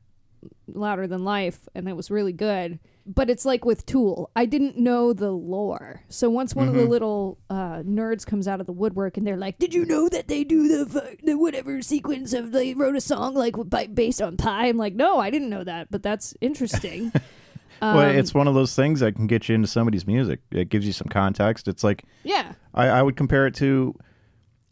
Louder 0.68 1.08
Than 1.08 1.24
Life, 1.24 1.68
and 1.74 1.88
it 1.88 1.96
was 1.96 2.12
really 2.12 2.32
good. 2.32 2.78
But 3.08 3.30
it's 3.30 3.44
like 3.44 3.64
with 3.64 3.86
Tool, 3.86 4.30
I 4.34 4.46
didn't 4.46 4.76
know 4.76 5.12
the 5.12 5.30
lore. 5.30 6.02
So 6.08 6.28
once 6.28 6.54
one 6.56 6.66
of 6.66 6.74
Mm-hmm. 6.74 6.82
the 6.82 6.88
little 6.90 7.38
uh, 7.48 7.82
nerds 7.84 8.26
comes 8.26 8.48
out 8.48 8.60
of 8.60 8.66
the 8.66 8.72
woodwork 8.72 9.16
and 9.16 9.24
they're 9.24 9.36
like, 9.36 9.58
"Did 9.58 9.72
you 9.74 9.84
know 9.84 10.08
that 10.08 10.26
they 10.26 10.42
do 10.42 10.66
the 10.68 11.16
the 11.22 11.38
whatever 11.38 11.80
sequence 11.82 12.32
of 12.32 12.50
they 12.50 12.74
wrote 12.74 12.96
a 12.96 13.00
song 13.00 13.34
like 13.34 13.54
by, 13.70 13.86
based 13.86 14.20
on 14.20 14.36
pi?" 14.36 14.66
I'm 14.66 14.76
like, 14.76 14.94
"No, 14.94 15.20
I 15.20 15.30
didn't 15.30 15.50
know 15.50 15.62
that, 15.62 15.88
but 15.90 16.02
that's 16.02 16.34
interesting." 16.40 17.12
well, 17.80 18.10
Um, 18.10 18.16
it's 18.16 18.34
one 18.34 18.48
of 18.48 18.54
those 18.54 18.74
things 18.74 18.98
that 19.00 19.14
can 19.14 19.26
get 19.28 19.48
you 19.48 19.54
into 19.54 19.68
somebody's 19.68 20.06
music. 20.06 20.40
It 20.50 20.68
gives 20.68 20.84
you 20.86 20.92
some 20.92 21.08
context. 21.08 21.68
It's 21.68 21.84
like 21.84 22.02
yeah, 22.24 22.54
I, 22.74 22.88
I 22.88 23.02
would 23.02 23.16
compare 23.16 23.46
it 23.46 23.54
to 23.56 23.94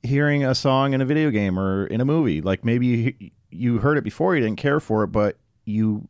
hearing 0.03 0.45
a 0.45 0.55
song 0.55 0.93
in 0.93 1.01
a 1.01 1.05
video 1.05 1.31
game 1.31 1.59
or 1.59 1.87
in 1.87 2.01
a 2.01 2.05
movie. 2.05 2.41
Like 2.41 2.65
maybe 2.65 2.87
you, 2.87 3.31
you 3.51 3.79
heard 3.79 3.97
it 3.97 4.05
before, 4.05 4.35
you 4.35 4.43
didn't 4.43 4.59
care 4.59 4.81
for 4.81 5.05
it, 5.05 5.09
but 5.09 5.39
you 5.65 6.09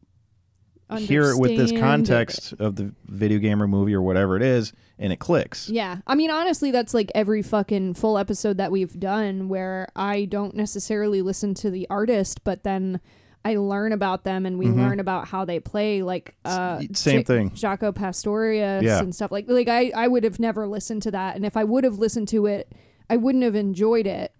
hear 0.98 1.30
it 1.30 1.38
with 1.38 1.56
this 1.56 1.72
context 1.72 2.52
of 2.58 2.76
the 2.76 2.92
video 3.06 3.38
game 3.38 3.62
or 3.62 3.66
movie 3.68 3.94
or 3.94 4.02
whatever 4.02 4.36
it 4.36 4.42
is, 4.42 4.72
and 4.98 5.12
it 5.12 5.18
clicks. 5.18 5.68
Yeah. 5.68 5.98
I 6.06 6.14
mean, 6.14 6.30
honestly, 6.30 6.70
that's 6.70 6.94
like 6.94 7.10
every 7.14 7.42
fucking 7.42 7.94
full 7.94 8.18
episode 8.18 8.58
that 8.58 8.70
we've 8.70 8.98
done 8.98 9.48
where 9.48 9.88
I 9.96 10.24
don't 10.26 10.54
necessarily 10.54 11.22
listen 11.22 11.54
to 11.54 11.70
the 11.70 11.86
artist, 11.90 12.44
but 12.44 12.62
then 12.64 13.00
I 13.46 13.56
learn 13.56 13.92
about 13.92 14.24
them 14.24 14.46
and 14.46 14.58
we 14.58 14.66
learn 14.68 15.00
about 15.00 15.28
how 15.28 15.44
they 15.44 15.60
play, 15.60 16.02
like 16.02 16.34
uh, 16.46 16.78
Mm-hmm. 16.78 16.94
same 16.94 17.18
Ja- 17.18 17.24
thing. 17.24 17.50
Jaco 17.50 17.94
Pastorius 17.94 18.82
Yeah. 18.82 19.00
and 19.00 19.14
stuff 19.14 19.30
like 19.30 19.44
like 19.48 19.68
I 19.68 19.90
I 19.94 20.08
would 20.08 20.24
have 20.24 20.38
never 20.40 20.66
listened 20.66 21.02
to 21.02 21.10
that, 21.10 21.36
and 21.36 21.44
if 21.44 21.54
I 21.56 21.64
would 21.64 21.84
have 21.84 21.98
listened 21.98 22.28
to 22.28 22.46
it, 22.46 22.72
I 23.10 23.16
wouldn't 23.18 23.44
have 23.44 23.54
enjoyed 23.54 24.06
it, 24.06 24.32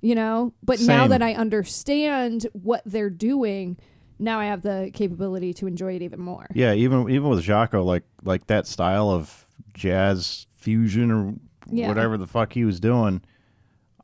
you 0.00 0.16
know. 0.16 0.54
But 0.62 0.80
now 0.80 1.06
that 1.06 1.22
I 1.22 1.34
understand 1.34 2.46
what 2.52 2.82
they're 2.84 3.10
doing, 3.10 3.76
now 4.18 4.38
I 4.40 4.46
have 4.46 4.62
the 4.62 4.90
capability 4.92 5.52
to 5.54 5.66
enjoy 5.66 5.94
it 5.96 6.02
even 6.02 6.20
more. 6.20 6.46
Yeah, 6.54 6.72
even 6.74 7.08
even 7.10 7.28
with 7.28 7.44
Jaco, 7.44 7.84
like 7.84 8.04
like 8.24 8.46
that 8.48 8.66
style 8.66 9.10
of 9.10 9.44
jazz 9.74 10.46
fusion 10.56 11.10
or 11.10 11.34
Yeah. 11.70 11.88
whatever 11.88 12.16
the 12.18 12.26
fuck 12.26 12.52
he 12.52 12.64
was 12.64 12.80
doing, 12.80 13.20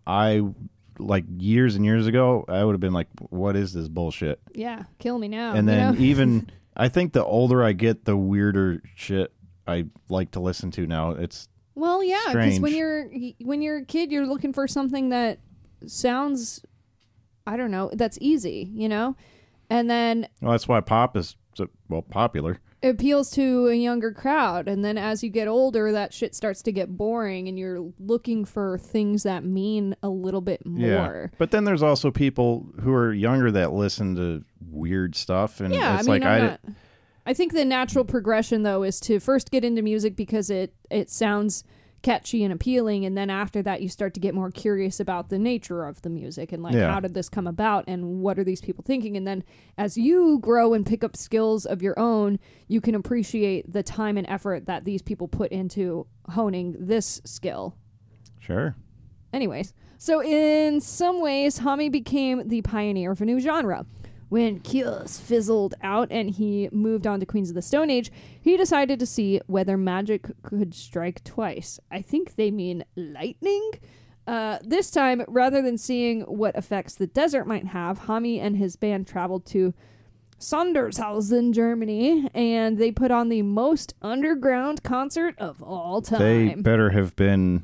I 0.06 0.42
like 0.98 1.24
years 1.38 1.74
and 1.76 1.84
years 1.84 2.06
ago, 2.06 2.44
I 2.48 2.64
would 2.64 2.72
have 2.72 2.80
been 2.80 2.92
like, 2.92 3.08
"What 3.30 3.56
is 3.56 3.72
this 3.72 3.88
bullshit?" 3.88 4.40
Yeah, 4.54 4.84
kill 4.98 5.18
me 5.18 5.28
now. 5.28 5.54
and 5.54 5.66
you 5.68 5.74
then 5.74 5.94
know? 5.94 6.00
even 6.00 6.50
I 6.76 6.88
think 6.88 7.12
the 7.12 7.24
older 7.24 7.62
I 7.64 7.72
get, 7.72 8.04
the 8.04 8.16
weirder 8.16 8.82
shit 8.94 9.32
I 9.66 9.86
like 10.08 10.32
to 10.32 10.40
listen 10.40 10.70
to 10.72 10.86
now. 10.86 11.10
It's 11.12 11.48
Well, 11.74 12.02
yeah, 12.04 12.20
because 12.28 12.60
when 12.60 12.74
you're 12.74 13.08
when 13.42 13.62
you're 13.62 13.78
a 13.78 13.84
kid, 13.84 14.12
you're 14.12 14.26
looking 14.26 14.52
for 14.52 14.68
something 14.68 15.08
that 15.08 15.38
sounds, 15.86 16.64
I 17.46 17.56
don't 17.56 17.70
know, 17.70 17.90
that's 17.94 18.18
easy, 18.20 18.70
you 18.74 18.88
know, 18.88 19.16
and 19.70 19.88
then 19.90 20.28
well, 20.40 20.52
that's 20.52 20.68
why 20.68 20.80
pop 20.80 21.16
is 21.16 21.36
so, 21.54 21.68
well 21.88 22.02
popular. 22.02 22.58
it 22.82 22.88
appeals 22.88 23.30
to 23.30 23.68
a 23.68 23.74
younger 23.74 24.12
crowd. 24.12 24.68
And 24.68 24.84
then 24.84 24.98
as 24.98 25.22
you 25.22 25.30
get 25.30 25.48
older, 25.48 25.92
that 25.92 26.12
shit 26.12 26.34
starts 26.34 26.60
to 26.62 26.72
get 26.72 26.96
boring, 26.96 27.48
and 27.48 27.58
you're 27.58 27.92
looking 27.98 28.44
for 28.44 28.76
things 28.78 29.22
that 29.22 29.44
mean 29.44 29.96
a 30.02 30.08
little 30.08 30.40
bit 30.40 30.66
more. 30.66 31.30
But 31.38 31.50
then 31.50 31.64
there's 31.64 31.82
also 31.82 32.10
people 32.10 32.66
who 32.82 32.92
are 32.92 33.12
younger 33.12 33.50
that 33.52 33.72
listen 33.72 34.16
to 34.16 34.44
weird 34.70 35.14
stuff, 35.14 35.60
and 35.60 35.72
Yeah, 35.72 35.98
it's 35.98 36.08
I 36.08 36.12
mean, 36.12 36.22
like 36.22 36.28
I'm 36.28 36.42
I 36.42 36.46
not. 36.46 36.60
I 37.26 37.32
think 37.32 37.52
the 37.54 37.64
natural 37.64 38.04
progression 38.04 38.64
though 38.64 38.82
is 38.82 39.00
to 39.00 39.18
first 39.18 39.50
get 39.50 39.64
into 39.64 39.80
music 39.80 40.14
because 40.14 40.50
it 40.50 40.74
it 40.90 41.08
sounds 41.08 41.64
catchy 42.04 42.44
and 42.44 42.52
appealing 42.52 43.04
and 43.04 43.16
then 43.18 43.30
after 43.30 43.62
that 43.62 43.80
you 43.82 43.88
start 43.88 44.14
to 44.14 44.20
get 44.20 44.34
more 44.34 44.50
curious 44.50 45.00
about 45.00 45.30
the 45.30 45.38
nature 45.38 45.84
of 45.86 46.00
the 46.02 46.10
music 46.10 46.52
and 46.52 46.62
like 46.62 46.74
Yeah. 46.74 46.92
how 46.92 47.00
did 47.00 47.14
this 47.14 47.28
come 47.28 47.46
about 47.48 47.84
and 47.88 48.20
what 48.20 48.38
are 48.38 48.44
these 48.44 48.60
people 48.60 48.84
thinking 48.86 49.16
and 49.16 49.26
then 49.26 49.42
as 49.78 49.96
you 49.96 50.38
grow 50.40 50.74
and 50.74 50.84
pick 50.86 51.02
up 51.02 51.16
skills 51.16 51.64
of 51.64 51.80
your 51.82 51.98
own 51.98 52.38
you 52.68 52.80
can 52.80 52.94
appreciate 52.94 53.72
the 53.72 53.82
time 53.82 54.16
and 54.18 54.28
effort 54.28 54.66
that 54.66 54.84
these 54.84 55.00
people 55.02 55.26
put 55.28 55.50
into 55.50 56.06
honing 56.30 56.76
this 56.78 57.20
skill 57.24 57.74
sure. 58.38 58.76
Anyways, 59.32 59.74
so 59.98 60.22
in 60.22 60.80
some 60.80 61.20
ways, 61.20 61.58
Homme 61.58 61.88
became 61.90 62.46
the 62.46 62.62
pioneer 62.62 63.10
of 63.10 63.20
a 63.20 63.24
new 63.24 63.40
genre. 63.40 63.84
When 64.34 64.58
Kyuss 64.58 65.20
fizzled 65.20 65.76
out 65.80 66.08
and 66.10 66.28
he 66.28 66.68
moved 66.72 67.06
on 67.06 67.20
to 67.20 67.24
Queens 67.24 67.50
of 67.50 67.54
the 67.54 67.62
Stone 67.62 67.88
Age, 67.88 68.10
he 68.40 68.56
decided 68.56 68.98
to 68.98 69.06
see 69.06 69.40
whether 69.46 69.76
magic 69.76 70.26
could 70.42 70.74
strike 70.74 71.22
twice. 71.22 71.78
I 71.88 72.02
think 72.02 72.34
they 72.34 72.50
mean 72.50 72.84
lightning. 72.96 73.70
Uh, 74.26 74.58
this 74.60 74.90
time, 74.90 75.22
rather 75.28 75.62
than 75.62 75.78
seeing 75.78 76.22
what 76.22 76.56
effects 76.56 76.96
the 76.96 77.06
desert 77.06 77.46
might 77.46 77.66
have, 77.66 77.98
Homme 77.98 78.40
and 78.40 78.56
his 78.56 78.74
band 78.74 79.06
traveled 79.06 79.46
to 79.46 79.72
Sondershausen, 80.40 81.52
Germany, 81.52 82.28
and 82.34 82.76
they 82.76 82.90
put 82.90 83.12
on 83.12 83.28
the 83.28 83.42
most 83.42 83.94
underground 84.02 84.82
concert 84.82 85.36
of 85.38 85.62
all 85.62 86.02
time. 86.02 86.18
They 86.18 86.54
better 86.56 86.90
have 86.90 87.14
been 87.14 87.62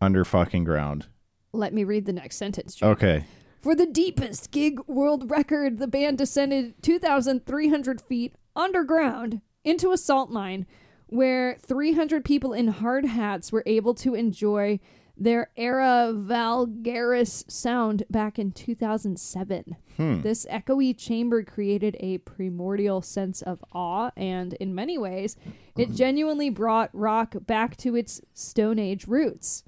under 0.00 0.24
fucking 0.24 0.62
ground. 0.62 1.06
Let 1.52 1.74
me 1.74 1.82
read 1.82 2.06
the 2.06 2.12
next 2.12 2.36
sentence. 2.36 2.80
Okay. 2.80 3.24
For 3.62 3.76
the 3.76 3.86
deepest 3.86 4.50
gig 4.50 4.80
world 4.88 5.30
record, 5.30 5.78
the 5.78 5.86
band 5.86 6.18
descended 6.18 6.82
2,300 6.82 8.00
feet 8.00 8.34
underground 8.56 9.40
into 9.62 9.92
a 9.92 9.96
salt 9.96 10.30
mine 10.30 10.66
where 11.06 11.56
300 11.60 12.24
people 12.24 12.52
in 12.52 12.68
hard 12.68 13.04
hats 13.04 13.52
were 13.52 13.62
able 13.64 13.94
to 13.94 14.16
enjoy 14.16 14.80
their 15.16 15.50
Era 15.56 16.12
Vulgaris 16.12 17.48
sound 17.48 18.02
back 18.10 18.36
in 18.36 18.50
2007. 18.50 19.76
Hmm. 19.96 20.20
This 20.22 20.44
echoey 20.46 20.98
chamber 20.98 21.44
created 21.44 21.96
a 22.00 22.18
primordial 22.18 23.00
sense 23.00 23.42
of 23.42 23.62
awe, 23.72 24.10
and 24.16 24.54
in 24.54 24.74
many 24.74 24.98
ways, 24.98 25.36
it 25.76 25.92
genuinely 25.94 26.50
brought 26.50 26.90
rock 26.92 27.36
back 27.42 27.76
to 27.76 27.94
its 27.94 28.20
Stone 28.34 28.80
Age 28.80 29.06
roots. 29.06 29.62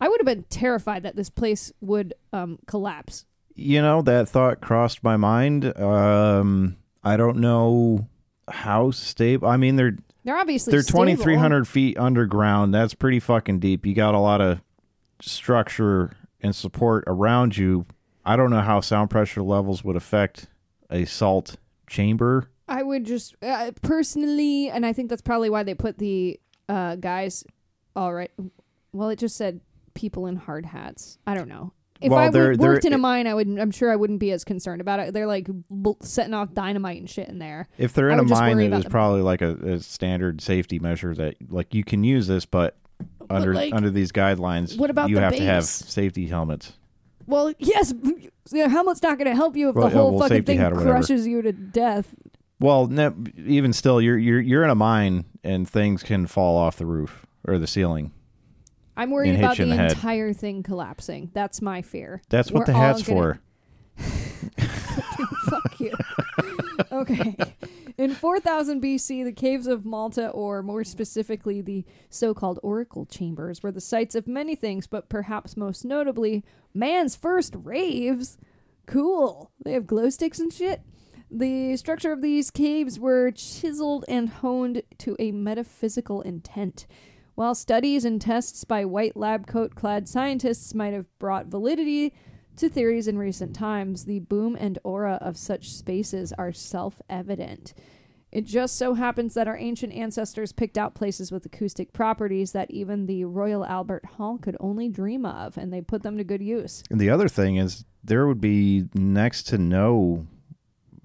I 0.00 0.08
would 0.08 0.20
have 0.20 0.26
been 0.26 0.44
terrified 0.44 1.02
that 1.02 1.16
this 1.16 1.30
place 1.30 1.72
would 1.80 2.14
um, 2.32 2.58
collapse. 2.66 3.26
You 3.58 3.82
know, 3.82 4.02
that 4.02 4.28
thought 4.28 4.60
crossed 4.60 5.02
my 5.02 5.16
mind. 5.16 5.76
Um, 5.76 6.76
I 7.02 7.16
don't 7.16 7.38
know 7.38 8.06
how 8.48 8.92
stable. 8.92 9.48
I 9.48 9.56
mean, 9.56 9.74
they're 9.74 9.96
They're 10.24 10.36
obviously 10.36 10.70
they're 10.70 10.82
twenty 10.82 11.16
three 11.16 11.34
hundred 11.34 11.66
feet 11.66 11.98
underground. 11.98 12.72
That's 12.72 12.94
pretty 12.94 13.18
fucking 13.18 13.58
deep. 13.58 13.84
You 13.84 13.94
got 13.94 14.14
a 14.14 14.20
lot 14.20 14.40
of 14.40 14.60
structure 15.20 16.12
and 16.40 16.54
support 16.54 17.02
around 17.08 17.56
you. 17.56 17.86
I 18.24 18.36
don't 18.36 18.50
know 18.50 18.60
how 18.60 18.80
sound 18.80 19.10
pressure 19.10 19.42
levels 19.42 19.82
would 19.82 19.96
affect 19.96 20.46
a 20.90 21.04
salt 21.04 21.56
chamber. 21.88 22.50
I 22.68 22.82
would 22.82 23.04
just 23.04 23.34
uh, 23.42 23.72
personally, 23.82 24.70
and 24.70 24.86
I 24.86 24.92
think 24.92 25.08
that's 25.10 25.22
probably 25.22 25.50
why 25.50 25.62
they 25.64 25.74
put 25.74 25.98
the 25.98 26.38
uh, 26.68 26.94
guys. 26.96 27.42
All 27.96 28.14
right, 28.14 28.30
well, 28.92 29.08
it 29.08 29.18
just 29.18 29.36
said 29.36 29.60
people 29.94 30.26
in 30.26 30.36
hard 30.36 30.66
hats. 30.66 31.18
I 31.26 31.34
don't 31.34 31.48
know. 31.48 31.72
If 32.00 32.10
Well, 32.10 32.20
I 32.20 32.30
they're- 32.30 32.54
worked 32.56 32.60
they're- 32.82 32.90
in 32.90 32.92
a 32.92 32.98
mine, 32.98 33.26
I 33.26 33.34
would. 33.34 33.48
I'm 33.58 33.70
sure 33.72 33.90
I 33.90 33.96
wouldn't 33.96 34.20
be 34.20 34.30
as 34.30 34.44
concerned 34.44 34.80
about 34.80 35.00
it. 35.00 35.12
They're 35.14 35.26
like 35.26 35.48
bl- 35.68 35.92
setting 36.00 36.32
off 36.34 36.54
dynamite 36.54 36.98
and 37.00 37.10
shit 37.10 37.28
in 37.28 37.38
there. 37.40 37.68
If 37.76 37.92
they're 37.92 38.10
in 38.10 38.18
a 38.20 38.22
mine, 38.22 38.58
it 38.58 38.62
is 38.62 38.64
it 38.64 38.66
about 38.68 38.78
is 38.78 38.84
the- 38.84 38.90
probably 38.90 39.22
like 39.22 39.42
a, 39.42 39.50
a 39.56 39.78
standard 39.80 40.40
safety 40.40 40.78
measure 40.78 41.14
that 41.14 41.34
like 41.50 41.74
you 41.74 41.82
can 41.82 42.04
use 42.04 42.26
this, 42.28 42.44
but 42.46 42.76
under 43.30 43.52
like, 43.52 43.74
under 43.74 43.90
these 43.90 44.12
guidelines, 44.12 44.78
what 44.78 44.90
about 44.90 45.10
you 45.10 45.18
have 45.18 45.34
to 45.36 45.44
have 45.44 45.64
safety 45.64 46.26
helmets. 46.28 46.72
Well, 47.26 47.52
yes, 47.58 47.92
the 48.50 48.68
helmet's 48.68 49.02
not 49.02 49.18
going 49.18 49.28
to 49.28 49.34
help 49.34 49.56
you 49.56 49.68
if 49.68 49.74
Well, 49.74 49.88
the 49.90 49.96
whole 49.96 50.12
well, 50.16 50.28
fucking 50.28 50.44
thing 50.44 50.58
hat 50.58 50.72
or 50.72 50.76
whatever. 50.76 50.94
crushes 50.98 51.26
you 51.26 51.42
to 51.42 51.52
death. 51.52 52.14
Well, 52.60 52.86
no, 52.86 53.14
even 53.36 53.72
still, 53.72 54.00
you're 54.00 54.16
you're 54.18 54.40
you're 54.40 54.64
in 54.64 54.70
a 54.70 54.74
mine 54.74 55.24
and 55.44 55.68
things 55.68 56.02
can 56.02 56.26
fall 56.26 56.56
off 56.56 56.76
the 56.76 56.86
roof 56.86 57.26
or 57.46 57.58
the 57.58 57.66
ceiling. 57.66 58.12
I'm 58.98 59.10
worried 59.10 59.30
And 59.30 59.38
about 59.38 59.56
the 59.56 59.64
the 59.64 59.84
entire 59.84 60.32
thing 60.32 60.62
collapsing. 60.62 61.30
That's 61.32 61.62
my 61.62 61.80
fear. 61.82 62.20
That's 62.28 62.50
what 62.50 62.60
We're 62.60 62.66
the 62.66 62.72
hat's 62.74 63.02
gonna- 63.02 63.18
for. 63.20 63.40
Fuck 65.48 65.80
you. 65.80 65.92
okay. 66.92 67.36
In 67.96 68.14
4000 68.14 68.80
BC, 68.82 69.24
the 69.24 69.32
caves 69.32 69.66
of 69.66 69.84
Malta, 69.84 70.28
or 70.30 70.62
more 70.62 70.84
specifically, 70.84 71.60
the 71.60 71.84
so 72.10 72.32
called 72.34 72.60
oracle 72.62 73.06
chambers, 73.06 73.62
were 73.62 73.72
the 73.72 73.80
sites 73.80 74.14
of 74.14 74.28
many 74.28 74.54
things, 74.54 74.86
but 74.86 75.08
perhaps 75.08 75.56
most 75.56 75.84
notably, 75.84 76.44
man's 76.74 77.16
first 77.16 77.54
raves. 77.56 78.38
Cool. 78.86 79.50
They 79.64 79.72
have 79.72 79.86
glow 79.86 80.10
sticks 80.10 80.38
and 80.38 80.52
shit. 80.52 80.82
The 81.30 81.76
structure 81.76 82.12
of 82.12 82.22
these 82.22 82.50
caves 82.50 82.98
were 82.98 83.30
chiseled 83.32 84.04
and 84.08 84.28
honed 84.28 84.82
to 84.98 85.16
a 85.18 85.32
metaphysical 85.32 86.22
intent. 86.22 86.86
While 87.38 87.54
studies 87.54 88.04
and 88.04 88.20
tests 88.20 88.64
by 88.64 88.84
white 88.84 89.16
lab 89.16 89.46
coat 89.46 89.76
clad 89.76 90.08
scientists 90.08 90.74
might 90.74 90.92
have 90.92 91.06
brought 91.20 91.46
validity 91.46 92.12
to 92.56 92.68
theories 92.68 93.06
in 93.06 93.16
recent 93.16 93.54
times, 93.54 94.06
the 94.06 94.18
boom 94.18 94.56
and 94.58 94.76
aura 94.82 95.20
of 95.20 95.36
such 95.36 95.70
spaces 95.70 96.32
are 96.32 96.52
self 96.52 97.00
evident. 97.08 97.74
It 98.32 98.44
just 98.44 98.74
so 98.74 98.94
happens 98.94 99.34
that 99.34 99.46
our 99.46 99.56
ancient 99.56 99.92
ancestors 99.92 100.50
picked 100.50 100.76
out 100.76 100.96
places 100.96 101.30
with 101.30 101.46
acoustic 101.46 101.92
properties 101.92 102.50
that 102.50 102.72
even 102.72 103.06
the 103.06 103.24
Royal 103.24 103.64
Albert 103.64 104.04
Hall 104.16 104.38
could 104.38 104.56
only 104.58 104.88
dream 104.88 105.24
of, 105.24 105.56
and 105.56 105.72
they 105.72 105.80
put 105.80 106.02
them 106.02 106.18
to 106.18 106.24
good 106.24 106.42
use. 106.42 106.82
And 106.90 107.00
the 107.00 107.10
other 107.10 107.28
thing 107.28 107.54
is 107.54 107.84
there 108.02 108.26
would 108.26 108.40
be 108.40 108.86
next 108.94 109.44
to 109.44 109.58
no 109.58 110.26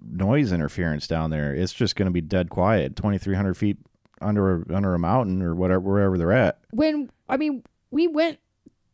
noise 0.04 0.52
interference 0.52 1.06
down 1.06 1.30
there. 1.30 1.54
It's 1.54 1.74
just 1.74 1.96
going 1.96 2.08
to 2.08 2.12
be 2.12 2.22
dead 2.22 2.50
quiet, 2.50 2.96
twenty 2.96 3.20
three 3.20 3.36
hundred 3.36 3.54
feet 3.54 3.78
under 4.24 4.62
a, 4.70 4.76
under 4.76 4.94
a 4.96 5.00
mountain 5.00 5.42
or 5.42 5.54
whatever 5.56 5.82
wherever 5.82 6.18
they're 6.18 6.32
at. 6.32 6.60
When, 6.72 7.10
I 7.30 7.38
mean, 7.38 7.64
we 7.92 8.08
went 8.08 8.40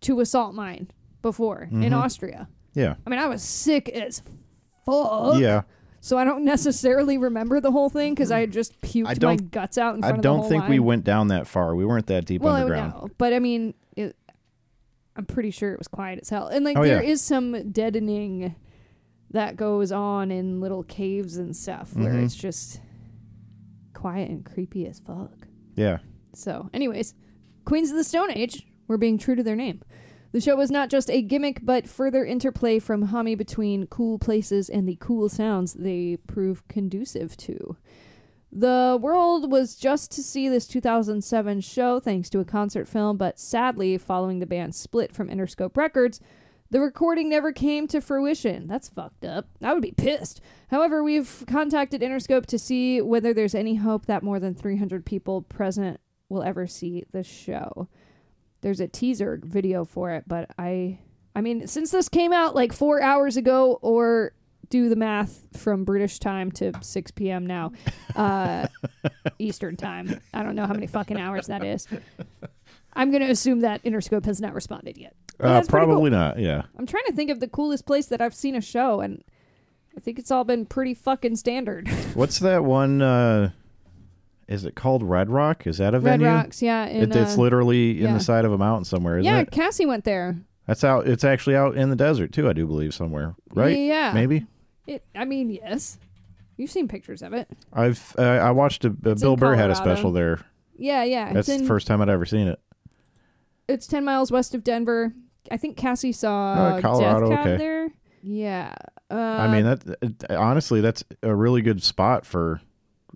to 0.02 0.20
a 0.20 0.26
salt 0.26 0.54
mine 0.56 0.90
before 1.22 1.68
in 1.72 1.82
Mhm. 1.82 1.94
Austria. 1.94 2.48
Yeah, 2.74 2.96
I 3.06 3.10
mean, 3.10 3.20
I 3.20 3.26
was 3.28 3.42
sick 3.44 3.90
as 3.90 4.22
fuck. 4.86 5.40
yeah. 5.40 5.64
So 6.02 6.18
I 6.18 6.24
don't 6.24 6.46
necessarily 6.46 7.18
remember 7.18 7.60
the 7.60 7.72
whole 7.72 7.90
thing 7.90 8.14
because 8.14 8.32
I 8.32 8.46
just 8.46 8.80
puked 8.82 9.22
I 9.22 9.26
my 9.26 9.36
guts 9.36 9.78
out 9.78 9.96
in 9.96 10.04
I 10.04 10.08
front 10.10 10.20
of 10.20 10.24
the 10.24 10.40
don't 10.40 10.48
think 10.50 10.68
we 10.70 10.80
went 10.80 11.04
down 11.04 11.28
that 11.28 11.46
far. 11.46 11.76
We 11.76 11.86
weren't 11.86 12.08
that 12.08 12.26
deep 12.26 12.42
well, 12.42 12.56
I 12.56 12.62
underground. 12.62 12.94
know, 12.94 13.10
but 13.18 13.34
I 13.34 13.40
mean, 13.40 13.74
it, 13.98 14.16
I'm 15.18 15.26
pretty 15.26 15.52
sure 15.52 15.74
it 15.74 15.78
was 15.78 15.90
quiet 15.90 16.20
as 16.22 16.30
hell, 16.30 16.48
and 16.48 16.64
like 16.64 16.78
Oh, 16.78 16.84
there 16.86 17.04
yeah. 17.04 17.10
is 17.10 17.22
some 17.22 17.72
deadening 17.72 18.56
that 19.32 19.58
goes 19.58 19.92
on 19.92 20.32
in 20.32 20.62
little 20.62 20.84
caves 20.84 21.36
and 21.38 21.54
stuff 21.56 21.94
where 21.96 22.14
Mhm. 22.14 22.24
it's 22.24 22.36
just 22.36 22.80
quiet 24.00 24.30
and 24.30 24.46
creepy 24.46 24.88
as 24.88 25.00
fuck. 25.00 25.48
Yeah. 25.76 25.98
So, 26.34 26.70
anyways, 26.74 27.16
Queens 27.66 27.90
of 27.90 27.98
the 27.98 28.04
Stone 28.04 28.32
Age 28.32 28.66
were 28.88 28.98
being 28.98 29.18
true 29.18 29.36
to 29.36 29.44
their 29.44 29.56
name. 29.56 29.82
The 30.32 30.40
show 30.40 30.56
was 30.56 30.72
not 30.72 30.90
just 30.90 31.10
a 31.10 31.22
gimmick, 31.22 31.60
but 31.64 31.90
further 31.90 32.24
interplay 32.24 32.80
from 32.80 33.04
Homme 33.04 33.36
between 33.36 33.88
cool 33.88 34.18
places 34.18 34.70
and 34.70 34.88
the 34.88 34.98
cool 35.02 35.28
sounds 35.28 35.74
they 35.74 36.18
prove 36.28 36.68
conducive 36.68 37.36
to. 37.38 37.76
The 38.52 38.98
world 39.00 39.52
was 39.52 39.76
just 39.76 40.12
to 40.14 40.24
see 40.24 40.48
this 40.48 40.66
2007 40.68 41.62
show 41.62 42.00
thanks 42.00 42.30
to 42.30 42.40
a 42.40 42.46
concert 42.46 42.88
film, 42.88 43.18
but 43.18 43.38
sadly, 43.38 43.98
following 43.98 44.40
the 44.40 44.46
band's 44.48 44.78
split 44.78 45.14
from 45.14 45.30
Interscope 45.30 45.76
Records, 45.76 46.22
the 46.72 46.80
recording 46.80 47.30
never 47.30 47.52
came 47.52 47.88
to 47.88 48.02
fruition. 48.02 48.68
That's 48.68 48.90
fucked 48.90 49.26
up. 49.26 49.48
I 49.62 49.74
would 49.74 49.82
be 49.82 49.92
pissed. 49.92 50.42
However, 50.70 51.04
we've 51.04 51.44
contacted 51.48 52.02
Interscope 52.02 52.46
to 52.48 52.60
see 52.60 53.02
whether 53.02 53.34
there's 53.34 53.56
any 53.56 53.76
hope 53.76 54.06
that 54.06 54.24
more 54.24 54.40
than 54.40 54.54
300 54.54 55.06
people 55.06 55.42
present 55.42 56.00
will 56.30 56.44
ever 56.44 56.68
see 56.68 57.04
the 57.12 57.24
show. 57.24 57.88
There's 58.62 58.80
a 58.80 58.88
teaser 58.88 59.40
video 59.44 59.86
for 59.86 60.12
it, 60.12 60.26
but 60.28 60.52
I 60.58 61.00
I 61.36 61.42
mean, 61.42 61.68
since 61.68 61.92
this 61.92 62.10
came 62.10 62.34
out 62.34 62.56
like 62.56 62.74
four 62.74 63.02
hours 63.02 63.38
ago, 63.38 63.80
or 63.82 64.34
do 64.70 64.90
the 64.90 64.96
math 64.96 65.48
from 65.58 65.84
British 65.84 66.20
time 66.20 66.52
to 66.52 66.74
6 66.82 67.12
p.m. 67.12 67.46
now, 67.46 67.72
uh, 68.16 68.68
Eastern 69.40 69.76
time. 69.76 70.20
I 70.34 70.44
don't 70.44 70.56
know 70.56 70.66
how 70.66 70.74
many 70.74 70.88
fucking 70.88 71.20
hours 71.20 71.48
that 71.48 71.64
is. 71.64 71.88
I'm 72.94 73.12
going 73.12 73.24
to 73.24 73.32
assume 73.32 73.62
that 73.62 73.84
Interscope 73.84 74.26
has 74.26 74.42
not 74.42 74.54
responded 74.54 74.98
yet. 74.98 75.16
Uh, 75.40 75.62
pretty 75.62 75.68
cool. 75.68 75.70
probably 75.70 76.10
not. 76.10 76.40
Yeah. 76.40 76.64
I'm 76.78 76.86
trying 76.86 77.06
to 77.06 77.14
think 77.14 77.30
of 77.30 77.40
the 77.40 77.48
coolest 77.48 77.86
place 77.86 78.08
that 78.08 78.22
I've 78.22 78.36
seen 78.36 78.56
a 78.56 78.62
show, 78.62 79.00
and 79.00 79.24
I 79.96 80.00
think 80.00 80.20
it's 80.20 80.32
all 80.32 80.44
been 80.44 80.66
pretty 80.66 80.94
fucking 80.94 81.38
standard. 81.38 81.88
What's 82.14 82.40
that 82.40 82.64
one? 82.64 83.02
Uh, 83.02 83.52
is 84.48 84.66
it 84.66 84.76
called 84.76 85.04
Red 85.04 85.30
Rock? 85.30 85.68
Is 85.68 85.78
that 85.78 85.94
a 85.94 86.00
venue? 86.00 86.26
Red 86.26 86.32
venue? 86.32 86.44
Rocks, 86.44 86.62
yeah. 86.62 86.86
In, 86.88 87.04
It, 87.04 87.16
it's 87.16 87.38
uh, 87.38 87.42
literally 87.42 88.00
in 88.00 88.08
yeah. 88.08 88.14
the 88.14 88.20
side 88.20 88.46
of 88.46 88.52
a 88.52 88.58
mountain 88.58 88.86
somewhere, 88.86 89.20
isn't 89.20 89.32
yeah, 89.32 89.40
it? 89.42 89.52
Cassie 89.52 89.86
went 89.86 90.04
there. 90.04 90.38
That's 90.66 90.84
out. 90.84 91.08
It's 91.08 91.24
actually 91.24 91.56
out 91.56 91.76
in 91.76 91.90
the 91.90 91.96
desert 91.96 92.32
too. 92.32 92.48
I 92.50 92.54
do 92.54 92.68
believe 92.68 92.94
somewhere, 92.94 93.36
right? 93.54 93.76
Yeah. 93.78 94.12
Maybe. 94.14 94.46
It. 94.86 95.04
I 95.16 95.26
mean, 95.26 95.50
yes. 95.50 95.98
You've 96.58 96.72
seen 96.72 96.88
pictures 96.88 97.22
of 97.22 97.34
it. 97.34 97.48
I've 97.72 98.14
uh, 98.20 98.22
I 98.22 98.52
watched 98.52 98.86
a, 98.86 98.90
a 98.90 99.16
Bill 99.16 99.38
Burr 99.38 99.56
had 99.56 99.72
a 99.72 99.76
special 99.76 100.12
there. 100.12 100.42
Yeah, 100.76 101.04
yeah. 101.04 101.32
That's 101.32 101.48
it's 101.48 101.58
in, 101.58 101.62
the 101.64 101.68
first 101.68 101.88
time 101.88 102.02
I'd 102.02 102.10
ever 102.10 102.26
seen 102.26 102.48
it. 102.48 102.60
It's 103.68 103.88
ten 103.88 104.04
miles 104.04 104.32
west 104.32 104.54
of 104.54 104.64
Denver. 104.64 105.14
I 105.52 105.58
think 105.58 105.78
Cassie 105.78 106.12
saw 106.12 106.76
Oh, 106.78 106.82
Colorado, 106.82 107.30
Death 107.30 107.38
Cab 107.38 107.48
okay. 107.48 107.58
there. 107.58 107.90
Yeah. 108.22 108.74
Uh, 109.12 109.16
I 109.16 109.52
mean, 109.52 109.64
that 109.66 110.26
honestly, 110.32 110.82
that's 110.82 111.04
a 111.24 111.34
really 111.34 111.62
good 111.62 111.82
spot 111.84 112.26
for. 112.26 112.62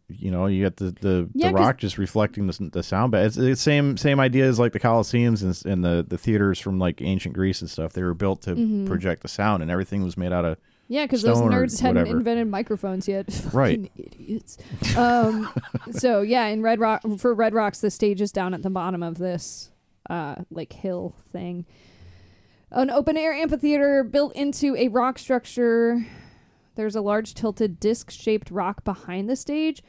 You 0.10 0.32
know, 0.32 0.46
you 0.48 0.64
got 0.64 0.76
the 0.76 0.92
the, 1.02 1.30
Yeah, 1.34 1.48
the 1.48 1.54
'cause- 1.58 1.66
rock 1.66 1.78
just 1.78 1.98
reflecting 1.98 2.46
the 2.48 2.70
the 2.72 2.84
sound. 2.84 3.12
But 3.12 3.26
it's 3.26 3.36
the 3.36 3.56
same 3.56 3.98
same 3.98 4.20
idea 4.20 4.46
as 4.46 4.60
like 4.60 4.74
the 4.74 4.80
Colosseums 4.80 5.42
and, 5.44 5.72
and 5.72 5.84
the 5.84 6.06
the 6.08 6.18
theaters 6.18 6.60
from 6.60 6.78
like 6.78 7.02
ancient 7.02 7.34
Greece 7.34 7.62
and 7.62 7.70
stuff. 7.70 7.94
They 7.94 8.04
were 8.04 8.14
built 8.14 8.42
to 8.44 8.56
Mhm. 8.56 8.86
project 8.86 9.22
the 9.24 9.28
sound, 9.28 9.62
and 9.64 9.72
everything 9.72 10.04
was 10.04 10.18
made 10.18 10.32
out 10.34 10.46
of 10.46 10.58
Yeah, 10.88 11.06
because 11.06 11.22
those 11.22 11.40
nerds 11.40 11.80
hadn't 11.80 11.98
whatever. 12.02 12.18
invented 12.18 12.48
microphones 12.50 13.08
yet. 13.08 13.28
Right. 13.54 13.90
Idiots. 13.98 14.58
Um, 14.98 15.50
so 15.92 16.22
yeah, 16.22 16.46
in 16.48 16.62
Red 16.62 16.80
Rock 16.80 17.02
for 17.18 17.34
Red 17.34 17.54
Rocks, 17.54 17.80
the 17.82 17.90
stage 17.90 18.22
is 18.22 18.32
down 18.32 18.54
at 18.54 18.62
the 18.62 18.70
bottom 18.70 19.02
of 19.04 19.18
this 19.18 19.72
uh, 20.10 20.36
like 20.52 20.74
hill 20.74 21.16
thing. 21.32 21.66
An 22.74 22.90
open 22.90 23.18
air 23.18 23.34
amphitheater 23.34 24.04
built 24.04 24.36
into 24.36 24.76
a 24.76 24.88
rock 24.88 25.20
structure. 25.20 26.06
There's 26.76 26.96
a 26.96 27.02
large 27.02 27.36
tilted 27.36 27.80
disc 27.80 28.10
shaped 28.10 28.50
rock 28.50 28.84
behind 28.84 29.30
the 29.30 29.36
stage, 29.36 29.84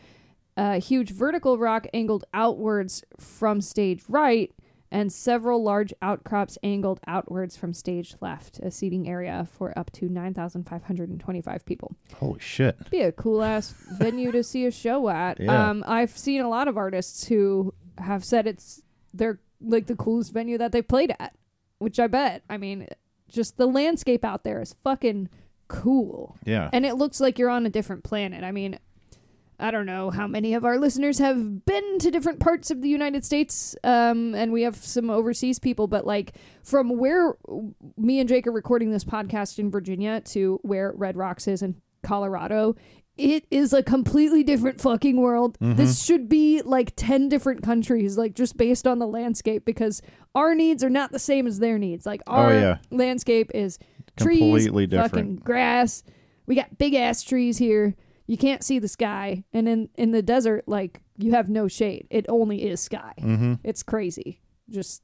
a 0.57 0.77
huge 0.77 1.11
vertical 1.11 1.57
rock 1.57 1.87
angled 1.95 2.25
outwards 2.35 3.03
from 3.19 3.63
stage 3.63 4.03
right, 4.07 4.53
and 4.91 5.11
several 5.11 5.63
large 5.63 5.95
outcrops 6.03 6.59
angled 6.63 7.01
outwards 7.07 7.57
from 7.57 7.73
stage 7.73 8.17
left, 8.21 8.59
a 8.59 8.71
seating 8.71 9.09
area 9.09 9.49
for 9.51 9.77
up 9.79 9.91
to 9.93 10.09
9,525 10.11 11.65
people. 11.65 11.97
holy 12.19 12.39
shit. 12.39 12.91
Be 12.91 13.01
a 13.01 13.13
cool 13.13 13.43
ass 13.43 13.75
venue 13.93 14.31
to 14.31 14.45
see 14.45 14.67
a 14.67 14.71
show 14.71 15.09
at. 15.09 15.41
Yeah. 15.41 15.71
Um, 15.71 15.85
I've 15.87 16.17
seen 16.17 16.43
a 16.43 16.51
lot 16.51 16.69
of 16.69 16.77
artists 16.77 17.27
who 17.29 17.73
have 17.97 18.25
said 18.25 18.47
it's 18.47 18.83
they're 19.15 19.41
like 19.61 19.87
the 19.87 19.97
coolest 19.97 20.35
venue 20.35 20.59
that 20.59 20.71
they've 20.73 20.87
played 20.87 21.15
at, 21.19 21.35
which 21.79 21.99
I 21.99 22.07
bet. 22.07 22.43
I 22.49 22.57
mean, 22.57 22.89
just 23.29 23.57
the 23.57 23.67
landscape 23.67 24.25
out 24.25 24.45
there 24.45 24.61
is 24.61 24.75
fucking 24.85 25.29
cool. 25.69 26.37
Yeah. 26.45 26.71
And 26.73 26.85
it 26.87 26.95
looks 26.95 27.21
like 27.21 27.39
you're 27.39 27.51
on 27.51 27.67
a 27.67 27.71
different 27.71 28.05
planet. 28.05 28.45
I 28.45 28.53
mean, 28.53 28.79
I 29.59 29.71
don't 29.71 29.87
know 29.87 30.11
how 30.11 30.27
many 30.27 30.55
of 30.55 30.65
our 30.65 30.79
listeners 30.79 31.19
have 31.19 31.65
been 31.65 31.99
to 32.01 32.11
different 32.11 32.41
parts 32.41 32.71
of 32.71 32.83
the 32.83 32.89
United 32.89 33.25
States, 33.25 33.77
um, 33.85 34.35
and 34.35 34.53
we 34.53 34.63
have 34.63 34.77
some 34.77 35.11
overseas 35.11 35.59
people, 35.59 35.87
but 35.87 36.07
like 36.07 36.35
from 36.63 36.99
where 36.99 37.35
me 37.97 38.19
and 38.19 38.29
Jake 38.29 38.47
are 38.47 38.53
recording 38.53 38.91
this 38.91 39.05
podcast 39.05 39.59
in 39.59 39.71
Virginia 39.71 40.21
to 40.27 40.59
where 40.63 40.93
Red 40.97 41.17
Rocks 41.17 41.47
is 41.47 41.63
in 41.63 41.77
Colorado, 42.03 42.75
it 43.17 43.47
is 43.51 43.73
a 43.73 43.83
completely 43.83 44.43
different 44.43 44.81
fucking 44.81 45.17
world. 45.21 45.59
Mm-hmm. 45.61 45.75
This 45.77 46.03
should 46.05 46.29
be 46.29 46.63
like 46.63 46.93
10 46.97 47.29
different 47.29 47.63
countries, 47.63 48.19
like 48.19 48.35
just 48.35 48.57
based 48.57 48.87
on 48.87 48.99
the 48.99 49.07
landscape, 49.07 49.65
because 49.65 50.03
our 50.35 50.55
needs 50.55 50.83
are 50.83 50.91
not 50.91 51.13
the 51.13 51.19
same 51.19 51.47
as 51.47 51.59
their 51.61 51.79
needs. 51.79 52.07
Like 52.07 52.23
our 52.27 52.53
Oh, 52.53 52.59
yeah. 52.59 52.79
landscape 52.91 53.51
is 53.55 53.79
trees, 54.17 54.41
Completely 54.41 54.87
different. 54.87 55.13
fucking 55.13 55.37
grass. 55.37 56.03
We 56.47 56.55
got 56.57 56.77
big 56.77 56.95
ass 56.95 57.23
trees 57.23 57.59
here. 57.59 57.95
You 58.27 58.37
can't 58.37 58.65
see 58.65 58.79
the 58.79 58.89
sky, 58.89 59.45
and 59.53 59.69
in 59.69 59.89
in 59.97 60.11
the 60.13 60.23
desert, 60.23 60.65
like 60.67 61.01
you 61.19 61.33
have 61.33 61.49
no 61.51 61.69
shade. 61.69 62.07
It 62.11 62.25
only 62.29 62.67
is 62.67 62.81
sky. 62.81 63.13
Mm-hmm. 63.21 63.55
It's 63.63 63.83
crazy. 63.83 64.41
Just 64.71 65.03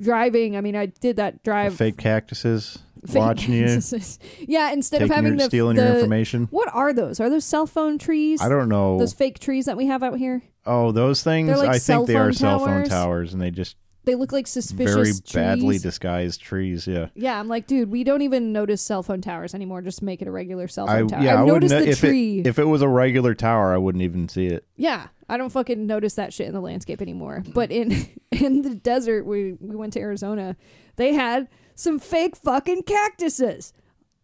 driving. 0.00 0.56
I 0.56 0.60
mean, 0.60 0.74
I 0.76 0.86
did 0.86 1.16
that 1.16 1.42
drive. 1.42 1.74
Fake 1.76 1.98
cactuses 1.98 2.78
watching 3.12 3.54
you, 3.54 3.80
yeah, 4.40 4.72
instead 4.72 5.02
of 5.02 5.08
taking 5.08 5.14
having 5.14 5.30
your, 5.32 5.38
the 5.38 5.44
stealing 5.44 5.76
the, 5.76 5.82
your 5.84 5.94
information. 5.96 6.48
What 6.50 6.68
are 6.72 6.92
those? 6.92 7.20
Are 7.20 7.30
those 7.30 7.44
cell 7.44 7.66
phone 7.66 7.98
trees? 7.98 8.40
I 8.40 8.48
don't 8.48 8.68
know. 8.68 8.98
Those 8.98 9.12
fake 9.12 9.38
trees 9.38 9.66
that 9.66 9.76
we 9.76 9.86
have 9.86 10.02
out 10.02 10.18
here. 10.18 10.42
oh, 10.66 10.92
those 10.92 11.22
things. 11.22 11.48
Like 11.56 11.68
I 11.68 11.78
cell 11.78 12.06
think 12.06 12.08
they 12.08 12.16
are 12.16 12.32
cell 12.32 12.58
phone 12.60 12.68
towers. 12.68 12.88
towers, 12.88 13.32
and 13.32 13.40
they 13.42 13.50
just 13.50 13.76
They 14.04 14.14
look 14.14 14.32
like 14.32 14.46
suspicious 14.46 14.94
very 14.94 15.04
trees. 15.06 15.20
badly 15.32 15.78
disguised 15.78 16.40
trees. 16.40 16.86
Yeah. 16.86 17.08
Yeah, 17.14 17.38
I'm 17.38 17.48
like, 17.48 17.66
dude, 17.66 17.90
we 17.90 18.04
don't 18.04 18.22
even 18.22 18.52
notice 18.52 18.80
cell 18.82 19.02
phone 19.02 19.20
towers 19.20 19.54
anymore. 19.54 19.82
Just 19.82 20.02
make 20.02 20.22
it 20.22 20.28
a 20.28 20.30
regular 20.30 20.66
cell 20.68 20.86
phone 20.86 21.08
tower. 21.08 21.22
yeah. 21.22 21.34
I've 21.40 21.44
wouldn't 21.46 21.62
noticed 21.70 21.74
know 21.74 21.80
the 21.84 21.90
if 21.90 21.98
tree. 22.00 22.40
it 22.40 22.46
if 22.46 22.58
it 22.58 22.64
was 22.64 22.82
a 22.82 22.88
regular 22.88 23.34
tower, 23.34 23.74
I 23.74 23.78
wouldn't 23.78 24.02
even 24.02 24.28
see 24.28 24.46
it. 24.46 24.66
Yeah, 24.76 25.08
I 25.28 25.36
don't 25.36 25.50
fucking 25.50 25.86
notice 25.86 26.14
that 26.14 26.32
shit 26.32 26.46
in 26.48 26.54
the 26.54 26.60
landscape 26.60 27.02
anymore. 27.02 27.44
But 27.54 27.70
in 27.70 28.08
in 28.32 28.62
the 28.62 28.74
desert, 28.74 29.26
we 29.26 29.54
we 29.60 29.76
went 29.76 29.92
to 29.94 30.00
Arizona. 30.00 30.56
They 30.96 31.12
had 31.14 31.48
some 31.78 32.00
fake 32.00 32.36
fucking 32.36 32.82
cactuses, 32.82 33.72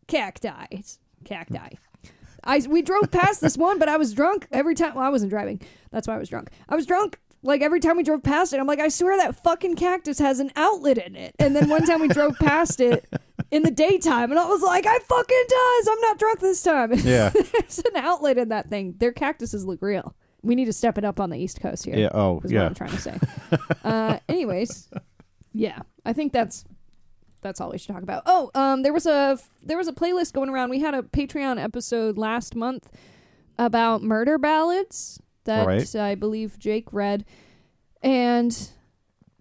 cacti, 0.08 0.82
cacti. 1.24 1.76
I 2.42 2.60
we 2.68 2.82
drove 2.82 3.10
past 3.10 3.40
this 3.40 3.56
one, 3.56 3.78
but 3.78 3.88
I 3.88 3.96
was 3.96 4.12
drunk 4.12 4.46
every 4.50 4.74
time. 4.74 4.94
Well, 4.94 5.04
I 5.04 5.08
wasn't 5.08 5.30
driving. 5.30 5.60
That's 5.90 6.08
why 6.08 6.16
I 6.16 6.18
was 6.18 6.28
drunk. 6.28 6.50
I 6.68 6.74
was 6.74 6.84
drunk. 6.84 7.18
Like 7.42 7.62
every 7.62 7.78
time 7.78 7.96
we 7.96 8.02
drove 8.02 8.22
past 8.22 8.52
it, 8.54 8.60
I'm 8.60 8.66
like, 8.66 8.80
I 8.80 8.88
swear 8.88 9.16
that 9.18 9.36
fucking 9.42 9.76
cactus 9.76 10.18
has 10.18 10.40
an 10.40 10.50
outlet 10.56 10.98
in 10.98 11.14
it. 11.14 11.34
And 11.38 11.54
then 11.54 11.68
one 11.68 11.84
time 11.84 12.00
we 12.00 12.08
drove 12.08 12.36
past 12.38 12.80
it 12.80 13.06
in 13.50 13.62
the 13.62 13.70
daytime, 13.70 14.30
and 14.30 14.40
I 14.40 14.46
was 14.46 14.62
like, 14.62 14.86
I 14.86 14.98
fucking 14.98 15.44
does. 15.48 15.88
I'm 15.88 16.00
not 16.00 16.18
drunk 16.18 16.40
this 16.40 16.62
time. 16.62 16.92
Yeah. 17.04 17.28
There's 17.30 17.78
an 17.78 17.96
outlet 17.96 18.38
in 18.38 18.48
that 18.48 18.68
thing. 18.68 18.94
Their 18.98 19.12
cactuses 19.12 19.64
look 19.64 19.80
real. 19.80 20.16
We 20.42 20.54
need 20.54 20.64
to 20.66 20.72
step 20.72 20.98
it 20.98 21.04
up 21.04 21.20
on 21.20 21.30
the 21.30 21.38
East 21.38 21.60
Coast 21.60 21.84
here. 21.84 21.96
yeah. 21.96 22.08
Oh, 22.12 22.38
is 22.38 22.44
what 22.44 22.52
yeah. 22.52 22.66
I'm 22.66 22.74
trying 22.74 22.90
to 22.90 22.98
say. 22.98 23.18
uh, 23.84 24.18
anyways, 24.28 24.90
yeah, 25.52 25.80
I 26.04 26.12
think 26.12 26.32
that's 26.32 26.64
that's 27.44 27.60
all 27.60 27.70
we 27.70 27.78
should 27.78 27.92
talk 27.94 28.02
about. 28.02 28.24
Oh, 28.26 28.50
um, 28.56 28.82
there 28.82 28.92
was 28.92 29.06
a 29.06 29.38
there 29.62 29.76
was 29.76 29.86
a 29.86 29.92
playlist 29.92 30.32
going 30.32 30.48
around. 30.48 30.70
We 30.70 30.80
had 30.80 30.94
a 30.94 31.02
Patreon 31.02 31.62
episode 31.62 32.18
last 32.18 32.56
month 32.56 32.90
about 33.56 34.02
murder 34.02 34.38
ballads 34.38 35.20
that 35.44 35.66
Right. 35.66 35.94
I 35.94 36.16
believe 36.16 36.58
Jake 36.58 36.88
read, 36.90 37.24
and 38.02 38.70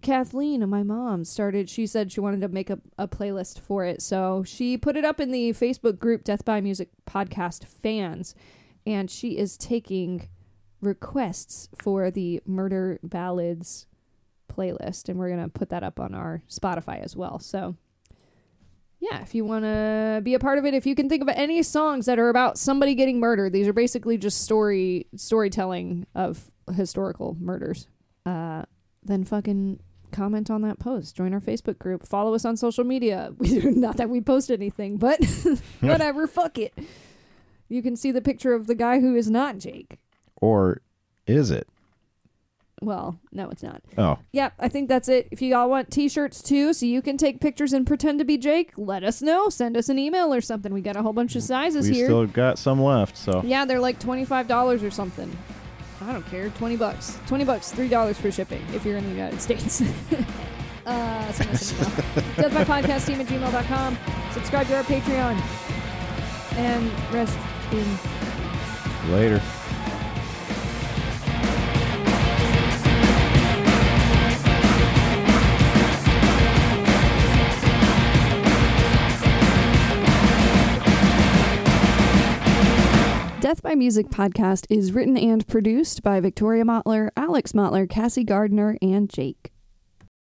Kathleen, 0.02 0.70
my 0.70 0.84
mom, 0.84 1.24
started. 1.24 1.70
She 1.70 1.88
said 1.88 2.12
she 2.12 2.20
wanted 2.20 2.42
to 2.42 2.50
make 2.50 2.70
a, 2.70 2.78
a 3.00 3.08
playlist 3.08 3.60
for 3.60 3.86
it, 3.86 4.02
so 4.02 4.44
she 4.44 4.78
put 4.78 4.98
it 4.98 5.06
up 5.06 5.20
in 5.20 5.32
the 5.32 5.52
Facebook 5.54 5.98
group 5.98 6.26
Death 6.26 6.44
by 6.46 6.60
Music 6.62 6.90
Podcast 7.10 7.66
fans, 7.66 8.36
and 8.86 9.10
she 9.10 9.38
is 9.38 9.58
taking 9.58 10.28
requests 10.82 11.70
for 11.82 12.12
the 12.12 12.42
murder 12.46 13.00
ballads 13.02 13.88
playlist, 14.52 15.08
and 15.08 15.18
we're 15.18 15.30
gonna 15.30 15.48
put 15.48 15.70
that 15.70 15.84
up 15.84 16.02
on 16.02 16.14
our 16.14 16.44
Spotify 16.50 17.02
as 17.02 17.16
well. 17.16 17.40
So. 17.40 17.78
Yeah, 19.12 19.22
if 19.22 19.36
you 19.36 19.44
want 19.44 19.66
to 19.66 20.22
be 20.24 20.34
a 20.34 20.40
part 20.40 20.58
of 20.60 20.66
it, 20.66 20.74
if 20.74 20.86
you 20.86 20.96
can 20.96 21.10
think 21.10 21.22
of 21.22 21.28
any 21.28 21.62
songs 21.62 22.06
that 22.06 22.20
are 22.20 22.30
about 22.30 22.58
somebody 22.58 22.96
getting 22.96 23.20
murdered, 23.20 23.52
these 23.52 23.68
are 23.68 23.74
basically 23.74 24.18
just 24.18 24.42
story 24.42 25.08
storytelling 25.18 26.08
of 26.16 26.50
historical 26.74 27.36
murders. 27.38 27.90
Uh, 28.26 28.64
then 29.04 29.26
fucking 29.26 29.82
comment 30.14 30.50
on 30.50 30.62
that 30.62 30.80
post, 30.80 31.18
join 31.18 31.34
our 31.34 31.42
Facebook 31.42 31.78
group, 31.80 32.08
follow 32.08 32.34
us 32.34 32.46
on 32.46 32.56
social 32.56 32.86
media. 32.86 33.34
Not 33.40 33.98
that 33.98 34.10
we 34.10 34.22
post 34.22 34.50
anything, 34.50 34.96
but 34.96 35.20
whatever, 35.82 36.26
fuck 36.26 36.58
it. 36.58 36.74
You 37.68 37.82
can 37.82 37.98
see 37.98 38.12
the 38.12 38.22
picture 38.22 38.54
of 38.54 38.68
the 38.68 38.76
guy 38.76 39.02
who 39.02 39.16
is 39.16 39.30
not 39.30 39.58
Jake. 39.58 39.98
Or 40.40 40.82
is 41.28 41.52
it? 41.52 41.68
Well, 42.86 43.20
no, 43.32 43.50
it's 43.50 43.64
not. 43.64 43.82
Oh, 43.98 44.20
Yeah, 44.32 44.50
I 44.60 44.68
think 44.68 44.90
that's 44.90 45.08
it. 45.08 45.28
If 45.32 45.42
you 45.42 45.56
all 45.56 45.70
want 45.70 45.90
t-shirts 45.92 46.42
too, 46.42 46.74
so 46.74 46.86
you 46.86 47.02
can 47.02 47.18
take 47.18 47.40
pictures 47.40 47.74
and 47.74 47.88
pretend 47.88 48.20
to 48.20 48.26
be 48.26 48.38
Jake, 48.38 48.72
let 48.78 49.04
us 49.04 49.22
know. 49.22 49.50
Send 49.50 49.78
us 49.78 49.90
an 49.90 49.98
email 49.98 50.34
or 50.34 50.42
something. 50.42 50.74
We 50.74 50.82
got 50.82 50.96
a 50.96 51.02
whole 51.02 51.14
bunch 51.14 51.36
of 51.36 51.44
sizes 51.44 51.90
we 51.90 51.96
here. 51.96 52.08
still 52.08 52.28
got 52.28 52.58
some 52.60 52.82
left. 52.82 53.16
So 53.18 53.42
Yeah, 53.46 53.66
they're 53.66 53.80
like 53.80 54.00
twenty-five 54.00 54.48
dollars 54.48 54.84
or 54.84 54.92
something. 54.92 55.36
I 56.02 56.12
don't 56.12 56.26
care. 56.28 56.50
Twenty 56.50 56.76
bucks. 56.76 57.18
Twenty 57.28 57.46
bucks. 57.46 57.72
Three 57.72 57.88
dollars 57.88 58.20
for 58.20 58.32
shipping 58.32 58.62
if 58.74 58.86
you're 58.86 58.98
in 58.98 59.04
the 59.06 59.12
United 59.12 59.42
States. 59.42 59.82
uh, 60.86 61.32
send 61.32 61.50
us 61.52 61.72
an 61.72 61.78
email. 61.78 61.90
Deathbypodcast 62.50 63.08
team 63.08 63.22
at 63.22 63.28
gmail.com. 63.28 63.98
Subscribe 64.34 64.68
to 64.68 64.76
our 64.78 64.84
Patreon. 64.84 65.40
And 66.58 66.92
rest 67.14 67.38
in 67.72 69.12
later. 69.12 69.42
Death 83.54 83.62
by 83.62 83.76
Music 83.76 84.08
podcast 84.08 84.66
is 84.72 84.94
written 84.94 85.16
and 85.16 85.48
produced 85.48 86.02
by 86.02 86.20
Victoria 86.20 86.64
Motler, 86.64 87.10
Alex 87.16 87.52
Motler, 87.52 87.88
Cassie 87.88 88.24
Gardner, 88.24 88.80
and 88.82 89.08
Jake. 89.08 89.53